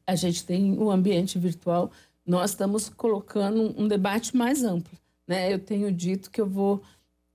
A 0.04 0.16
gente 0.16 0.44
tem 0.44 0.76
o 0.76 0.90
ambiente 0.90 1.38
virtual, 1.38 1.92
nós 2.26 2.50
estamos 2.50 2.88
colocando 2.88 3.80
um 3.80 3.86
debate 3.86 4.36
mais 4.36 4.64
amplo. 4.64 4.98
Né? 5.24 5.52
Eu 5.52 5.60
tenho 5.60 5.92
dito 5.92 6.32
que 6.32 6.40
eu 6.40 6.48
vou 6.48 6.82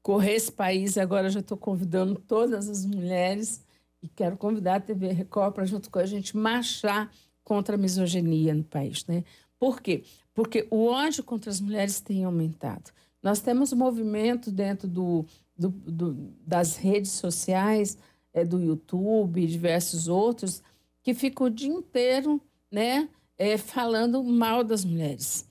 correr 0.04 0.34
esse 0.34 0.52
país 0.52 0.98
agora 0.98 1.30
já 1.30 1.39
estou 1.39 1.58
convidando 1.58 2.15
todas 2.15 2.70
as 2.70 2.86
mulheres 2.86 3.63
e 4.04 4.10
quero 4.10 4.36
convidar 4.36 4.76
a 4.76 4.80
TV 4.82 5.13
Record 5.13 5.54
para, 5.54 5.65
junto 5.65 5.89
com 5.89 6.00
a 6.00 6.06
gente, 6.06 6.36
marchar 6.36 7.10
contra 7.46 7.76
a 7.76 7.80
misoginia 7.80 8.54
no 8.54 8.63
país. 8.65 9.06
Né? 9.06 9.24
Por 9.58 9.80
quê? 9.80 10.04
Porque 10.34 10.68
o 10.70 10.88
ódio 10.88 11.24
contra 11.24 11.50
as 11.50 11.62
mulheres 11.62 12.02
tem 12.02 12.26
aumentado. 12.26 12.91
Nós 13.24 13.39
temos 13.39 13.72
movimentos 13.74 14.52
dentro 14.52 14.88
do, 14.88 15.26
do, 15.58 15.70
do, 15.70 16.34
das 16.46 16.76
redes 16.76 17.12
sociais 17.12 17.98
é, 18.34 18.44
do 18.44 18.62
YouTube 18.62 19.41
e 19.41 19.48
diversos 19.48 20.08
outros 20.08 20.62
que 21.02 21.13
ficam 21.13 21.48
o 21.48 21.50
dia 21.50 21.70
inteiro 21.70 22.41
né, 22.72 23.08
é, 23.38 23.58
falando 23.58 24.24
mal 24.24 24.63
das 24.63 24.84
mulheres, 24.84 25.48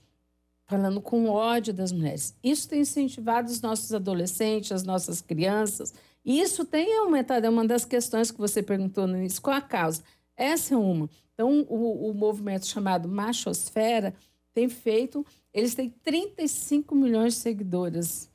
falando 0.65 1.01
com 1.01 1.27
ódio 1.27 1.73
das 1.73 1.91
mulheres. 1.91 2.35
Isso 2.43 2.69
tem 2.69 2.81
incentivado 2.81 3.49
os 3.49 3.61
nossos 3.61 3.93
adolescentes, 3.93 4.71
as 4.71 4.83
nossas 4.83 5.21
crianças, 5.21 5.93
e 6.23 6.39
isso 6.39 6.65
tem 6.65 6.97
aumentado. 6.97 7.45
É 7.45 7.49
uma 7.49 7.65
das 7.65 7.85
questões 7.85 8.31
que 8.31 8.37
você 8.37 8.61
perguntou 8.61 9.07
no 9.07 9.17
início: 9.17 9.41
qual 9.41 9.55
a 9.55 9.61
causa? 9.61 10.03
Essa 10.35 10.73
é 10.73 10.77
uma. 10.77 11.09
Então, 11.33 11.65
o, 11.69 12.09
o 12.09 12.13
movimento 12.13 12.65
chamado 12.65 13.07
Machosfera 13.07 14.13
tem 14.53 14.69
feito, 14.69 15.25
eles 15.53 15.75
têm 15.75 15.89
35 15.89 16.95
milhões 16.95 17.35
de 17.35 17.39
seguidores. 17.39 18.29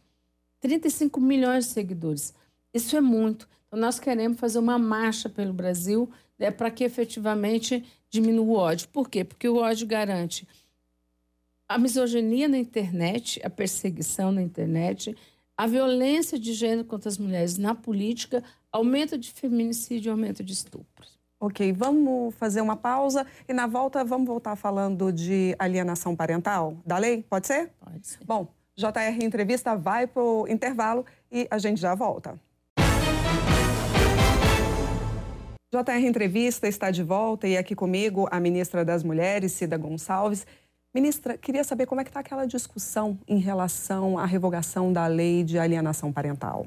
35 0.60 1.20
milhões 1.20 1.66
de 1.66 1.72
seguidores. 1.72 2.34
Isso 2.72 2.96
é 2.96 3.00
muito. 3.00 3.48
Então, 3.66 3.78
nós 3.78 3.98
queremos 3.98 4.38
fazer 4.38 4.58
uma 4.58 4.78
marcha 4.78 5.28
pelo 5.28 5.52
Brasil 5.52 6.10
né, 6.38 6.50
para 6.50 6.70
que 6.70 6.84
efetivamente 6.84 7.84
diminua 8.08 8.44
o 8.44 8.52
ódio. 8.52 8.88
Por 8.88 9.08
quê? 9.08 9.24
Porque 9.24 9.48
o 9.48 9.56
ódio 9.56 9.86
garante 9.86 10.46
a 11.68 11.78
misoginia 11.78 12.48
na 12.48 12.58
internet, 12.58 13.40
a 13.44 13.48
perseguição 13.48 14.32
na 14.32 14.42
internet, 14.42 15.16
a 15.56 15.68
violência 15.68 16.36
de 16.36 16.52
gênero 16.52 16.84
contra 16.84 17.08
as 17.08 17.16
mulheres 17.16 17.56
na 17.58 17.76
política, 17.76 18.42
aumento 18.72 19.16
de 19.16 19.30
feminicídio 19.30 20.08
e 20.08 20.10
aumento 20.10 20.42
de 20.42 20.52
estupros. 20.52 21.16
Ok, 21.38 21.72
vamos 21.72 22.34
fazer 22.34 22.60
uma 22.60 22.74
pausa 22.74 23.24
e 23.48 23.52
na 23.52 23.68
volta 23.68 24.04
vamos 24.04 24.26
voltar 24.26 24.56
falando 24.56 25.12
de 25.12 25.54
alienação 25.60 26.16
parental 26.16 26.76
da 26.84 26.98
lei? 26.98 27.22
Pode 27.22 27.46
ser? 27.46 27.70
Pode 27.78 28.04
ser. 28.04 28.18
Bom, 28.24 28.52
JR 28.80 29.22
Entrevista 29.22 29.76
vai 29.76 30.06
para 30.06 30.22
o 30.22 30.48
intervalo 30.48 31.04
e 31.30 31.46
a 31.50 31.58
gente 31.58 31.80
já 31.80 31.94
volta. 31.94 32.40
JR 35.70 36.04
Entrevista 36.04 36.66
está 36.66 36.90
de 36.90 37.02
volta 37.02 37.46
e 37.46 37.56
aqui 37.56 37.76
comigo 37.76 38.26
a 38.30 38.40
ministra 38.40 38.84
das 38.84 39.04
Mulheres, 39.04 39.52
Cida 39.52 39.76
Gonçalves. 39.76 40.46
Ministra, 40.92 41.38
queria 41.38 41.62
saber 41.62 41.86
como 41.86 42.00
é 42.00 42.04
que 42.04 42.10
está 42.10 42.20
aquela 42.20 42.46
discussão 42.46 43.16
em 43.28 43.38
relação 43.38 44.18
à 44.18 44.24
revogação 44.24 44.92
da 44.92 45.06
lei 45.06 45.44
de 45.44 45.58
alienação 45.58 46.12
parental. 46.12 46.66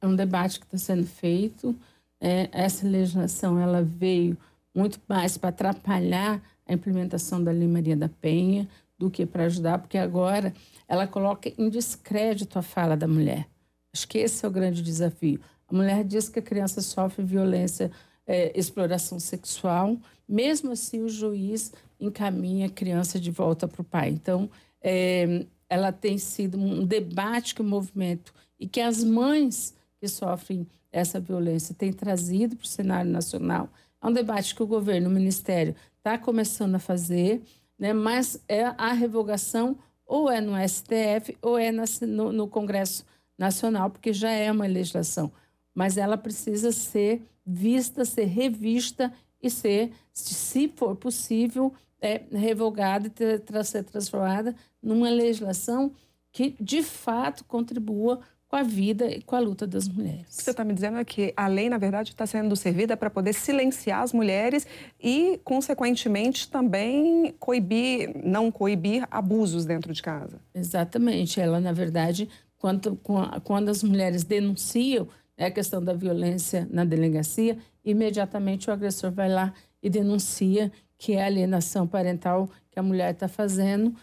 É 0.00 0.06
um 0.06 0.16
debate 0.16 0.58
que 0.58 0.66
está 0.66 0.78
sendo 0.78 1.06
feito. 1.06 1.76
É, 2.20 2.48
essa 2.50 2.88
legislação 2.88 3.60
ela 3.60 3.82
veio 3.82 4.36
muito 4.74 4.98
mais 5.06 5.38
para 5.38 5.50
atrapalhar 5.50 6.42
a 6.66 6.72
implementação 6.72 7.44
da 7.44 7.52
Lei 7.52 7.68
Maria 7.68 7.96
da 7.96 8.08
Penha 8.08 8.66
do 9.04 9.10
que 9.10 9.26
para 9.26 9.44
ajudar, 9.44 9.78
porque 9.78 9.98
agora 9.98 10.54
ela 10.88 11.06
coloca 11.06 11.52
em 11.58 11.68
descrédito 11.68 12.58
a 12.58 12.62
fala 12.62 12.96
da 12.96 13.06
mulher. 13.06 13.46
Acho 13.92 14.08
que 14.08 14.18
esse 14.18 14.44
é 14.44 14.48
o 14.48 14.50
grande 14.50 14.82
desafio. 14.82 15.40
A 15.68 15.74
mulher 15.74 16.04
diz 16.04 16.28
que 16.28 16.38
a 16.38 16.42
criança 16.42 16.80
sofre 16.80 17.22
violência, 17.22 17.90
é, 18.26 18.58
exploração 18.58 19.20
sexual, 19.20 19.98
mesmo 20.26 20.72
assim 20.72 21.02
o 21.02 21.08
juiz 21.08 21.72
encaminha 22.00 22.66
a 22.66 22.70
criança 22.70 23.20
de 23.20 23.30
volta 23.30 23.68
para 23.68 23.82
o 23.82 23.84
pai. 23.84 24.08
Então, 24.08 24.48
é, 24.82 25.44
ela 25.68 25.92
tem 25.92 26.16
sido 26.18 26.58
um 26.58 26.84
debate 26.84 27.54
que 27.54 27.60
o 27.60 27.64
movimento 27.64 28.32
e 28.58 28.66
que 28.66 28.80
as 28.80 29.04
mães 29.04 29.74
que 30.00 30.08
sofrem 30.08 30.66
essa 30.90 31.20
violência 31.20 31.74
têm 31.74 31.92
trazido 31.92 32.56
para 32.56 32.64
o 32.64 32.68
cenário 32.68 33.10
nacional. 33.10 33.68
É 34.02 34.06
um 34.06 34.12
debate 34.12 34.54
que 34.54 34.62
o 34.62 34.66
governo, 34.66 35.08
o 35.08 35.12
ministério, 35.12 35.74
está 35.98 36.18
começando 36.18 36.74
a 36.74 36.78
fazer, 36.78 37.42
né? 37.78 37.92
mas 37.92 38.42
é 38.48 38.64
a 38.64 38.92
revogação 38.92 39.78
ou 40.06 40.30
é 40.30 40.40
no 40.40 40.52
STF 40.68 41.36
ou 41.40 41.58
é 41.58 41.72
no, 41.72 42.32
no 42.32 42.48
Congresso 42.48 43.04
Nacional, 43.36 43.90
porque 43.90 44.12
já 44.12 44.30
é 44.30 44.50
uma 44.50 44.66
legislação. 44.66 45.32
Mas 45.74 45.96
ela 45.96 46.16
precisa 46.16 46.70
ser 46.70 47.22
vista, 47.44 48.04
ser 48.04 48.24
revista 48.24 49.12
e 49.42 49.50
ser, 49.50 49.92
se 50.12 50.68
for 50.68 50.94
possível, 50.96 51.72
é, 52.00 52.22
revogada 52.32 53.08
e 53.08 53.64
ser 53.64 53.84
transformada 53.84 54.54
numa 54.82 55.08
legislação 55.08 55.92
que, 56.30 56.54
de 56.60 56.82
fato, 56.82 57.44
contribua 57.44 58.20
com 58.54 58.58
a 58.58 58.62
vida 58.62 59.06
e 59.08 59.20
com 59.20 59.34
a 59.34 59.40
luta 59.40 59.66
das 59.66 59.88
mulheres. 59.88 60.32
O 60.32 60.36
que 60.38 60.44
você 60.44 60.52
está 60.52 60.62
me 60.62 60.72
dizendo 60.72 60.96
é 60.98 61.04
que 61.04 61.34
a 61.36 61.48
lei, 61.48 61.68
na 61.68 61.76
verdade, 61.76 62.10
está 62.10 62.24
sendo 62.24 62.54
servida 62.54 62.96
para 62.96 63.10
poder 63.10 63.32
silenciar 63.32 64.00
as 64.00 64.12
mulheres 64.12 64.64
e, 65.02 65.40
consequentemente, 65.42 66.48
também 66.48 67.34
coibir, 67.40 68.12
não 68.24 68.52
coibir 68.52 69.08
abusos 69.10 69.64
dentro 69.64 69.92
de 69.92 70.00
casa. 70.00 70.38
Exatamente. 70.54 71.40
Ela, 71.40 71.58
na 71.58 71.72
verdade, 71.72 72.28
quando, 72.56 72.96
quando 73.42 73.70
as 73.70 73.82
mulheres 73.82 74.22
denunciam 74.22 75.08
né, 75.36 75.46
a 75.46 75.50
questão 75.50 75.82
da 75.82 75.92
violência 75.92 76.68
na 76.70 76.84
delegacia, 76.84 77.58
imediatamente 77.84 78.70
o 78.70 78.72
agressor 78.72 79.10
vai 79.10 79.28
lá 79.28 79.52
e 79.82 79.90
denuncia 79.90 80.70
que 80.96 81.14
é 81.14 81.24
a 81.24 81.26
alienação 81.26 81.88
parental 81.88 82.48
que 82.70 82.78
a 82.78 82.84
mulher 82.84 83.14
está 83.14 83.26
fazendo. 83.26 83.96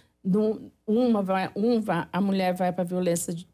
Uma 0.85 1.23
vai, 1.23 1.49
um 1.55 1.79
vai, 1.79 2.05
a 2.11 2.19
mulher 2.19 2.53
vai 2.53 2.73
para 2.73 2.83
a 2.83 2.85
violência, 2.85 3.33
de, 3.33 3.47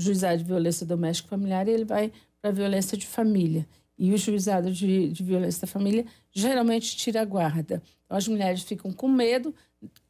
juizado 0.00 0.38
de 0.38 0.44
violência 0.44 0.86
doméstica 0.86 1.28
familiar 1.28 1.68
e 1.68 1.72
ele 1.72 1.84
vai 1.84 2.12
para 2.40 2.50
a 2.50 2.52
violência 2.52 2.96
de 2.96 3.06
família. 3.06 3.66
E 3.98 4.12
o 4.12 4.18
juizado 4.18 4.70
de, 4.70 5.08
de 5.08 5.22
violência 5.22 5.62
da 5.62 5.66
família 5.66 6.04
geralmente 6.30 6.96
tira 6.96 7.22
a 7.22 7.24
guarda. 7.24 7.82
Então, 8.04 8.16
as 8.16 8.28
mulheres 8.28 8.62
ficam 8.62 8.92
com 8.92 9.08
medo 9.08 9.54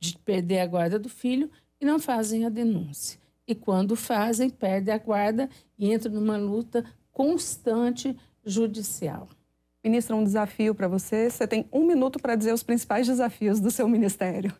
de 0.01 0.19
perder 0.19 0.61
a 0.61 0.67
guarda 0.67 0.99
do 0.99 1.09
filho 1.09 1.51
e 1.81 1.85
não 1.85 1.99
fazem 1.99 2.45
a 2.45 2.49
denúncia. 2.49 3.19
E 3.47 3.55
quando 3.55 3.95
fazem, 3.95 4.51
perdem 4.51 4.93
a 4.93 4.99
guarda 4.99 5.49
e 5.79 5.93
entram 5.93 6.13
numa 6.13 6.37
luta 6.37 6.85
constante 7.13 8.17
judicial. 8.45 9.29
Ministra, 9.85 10.17
um 10.17 10.25
desafio 10.25 10.75
para 10.75 10.89
você. 10.89 11.31
Você 11.31 11.47
tem 11.47 11.65
um 11.73 11.87
minuto 11.87 12.19
para 12.19 12.35
dizer 12.35 12.53
os 12.53 12.65
principais 12.65 13.07
desafios 13.07 13.61
do 13.61 13.71
seu 13.71 13.89
ministério. 13.89 14.53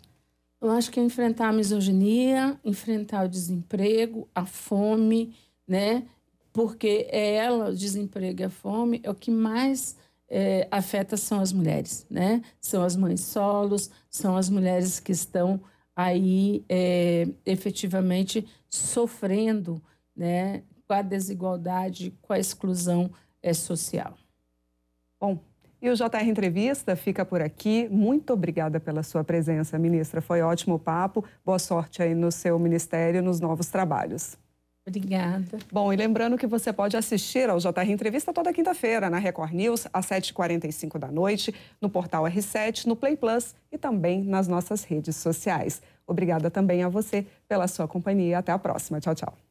Eu 0.67 0.73
acho 0.73 0.91
que 0.91 0.99
é 0.99 1.03
enfrentar 1.05 1.49
a 1.49 1.53
misoginia, 1.53 2.59
enfrentar 2.65 3.25
o 3.25 3.29
desemprego, 3.29 4.29
a 4.35 4.45
fome, 4.45 5.33
né? 5.65 6.09
Porque 6.53 7.07
é 7.09 7.37
ela, 7.37 7.71
o 7.71 7.75
desemprego 7.77 8.41
e 8.41 8.45
a 8.45 8.51
fome, 8.51 9.01
é 9.05 9.09
o 9.09 9.15
que 9.15 9.31
mais 9.31 9.97
é, 10.29 10.67
afeta 10.69 11.17
são 11.17 11.39
as 11.39 11.53
mulheres, 11.53 12.05
né? 12.11 12.43
São 12.61 12.83
as 12.83 12.97
mães 12.97 13.21
solos, 13.21 13.93
são 14.11 14.37
as 14.37 14.51
mulheres 14.51 14.99
que 14.99 15.13
estão 15.13 15.61
aí 15.95 16.65
é, 16.69 17.29
efetivamente 17.47 18.45
sofrendo, 18.69 19.81
né? 20.17 20.65
Com 20.89 20.95
a 20.95 21.03
desigualdade, 21.03 22.13
com 22.21 22.33
a 22.33 22.41
exclusão 22.41 23.09
é, 23.41 23.55
social. 23.55 24.19
Bom, 25.21 25.39
e 25.81 25.91
o 25.91 25.95
JR 25.95 26.27
Entrevista 26.27 26.97
fica 26.97 27.25
por 27.25 27.41
aqui. 27.41 27.89
Muito 27.91 28.33
obrigada 28.33 28.81
pela 28.81 29.03
sua 29.03 29.23
presença, 29.23 29.79
ministra. 29.79 30.21
Foi 30.21 30.43
ótimo 30.43 30.77
o 30.77 30.79
papo. 30.79 31.25
Boa 31.45 31.59
sorte 31.59 32.03
aí 32.03 32.15
no 32.15 32.31
seu 32.33 32.59
ministério, 32.59 33.23
nos 33.23 33.41
novos 33.41 33.69
trabalhos. 33.69 34.37
Obrigada. 34.89 35.59
Bom, 35.73 35.93
e 35.93 35.97
lembrando 35.97 36.39
que 36.39 36.47
você 36.47 36.73
pode 36.73 36.97
assistir 36.97 37.51
ao 37.51 37.59
JR 37.59 37.91
Entrevista 37.91 38.33
toda 38.33 38.53
quinta-feira 38.53 39.11
na 39.11 39.19
Record 39.19 39.53
News, 39.53 39.89
às 39.93 40.07
7h45 40.07 40.97
da 40.97 41.09
noite, 41.09 41.53
no 41.81 41.91
portal 41.91 42.23
R7, 42.25 42.87
no 42.87 42.95
Play 42.95 43.17
Plus 43.17 43.53
e 43.73 43.77
também 43.77 44.23
nas 44.23 44.47
nossas 44.47 44.85
redes 44.85 45.17
sociais. 45.17 45.83
Obrigada 46.07 46.51
também 46.53 46.85
a 46.85 46.89
você 46.89 47.27
pela 47.49 47.67
sua 47.67 47.89
companhia. 47.89 48.39
Até 48.39 48.53
a 48.53 48.59
próxima. 48.59 49.01
Tchau, 49.01 49.15
tchau. 49.15 49.46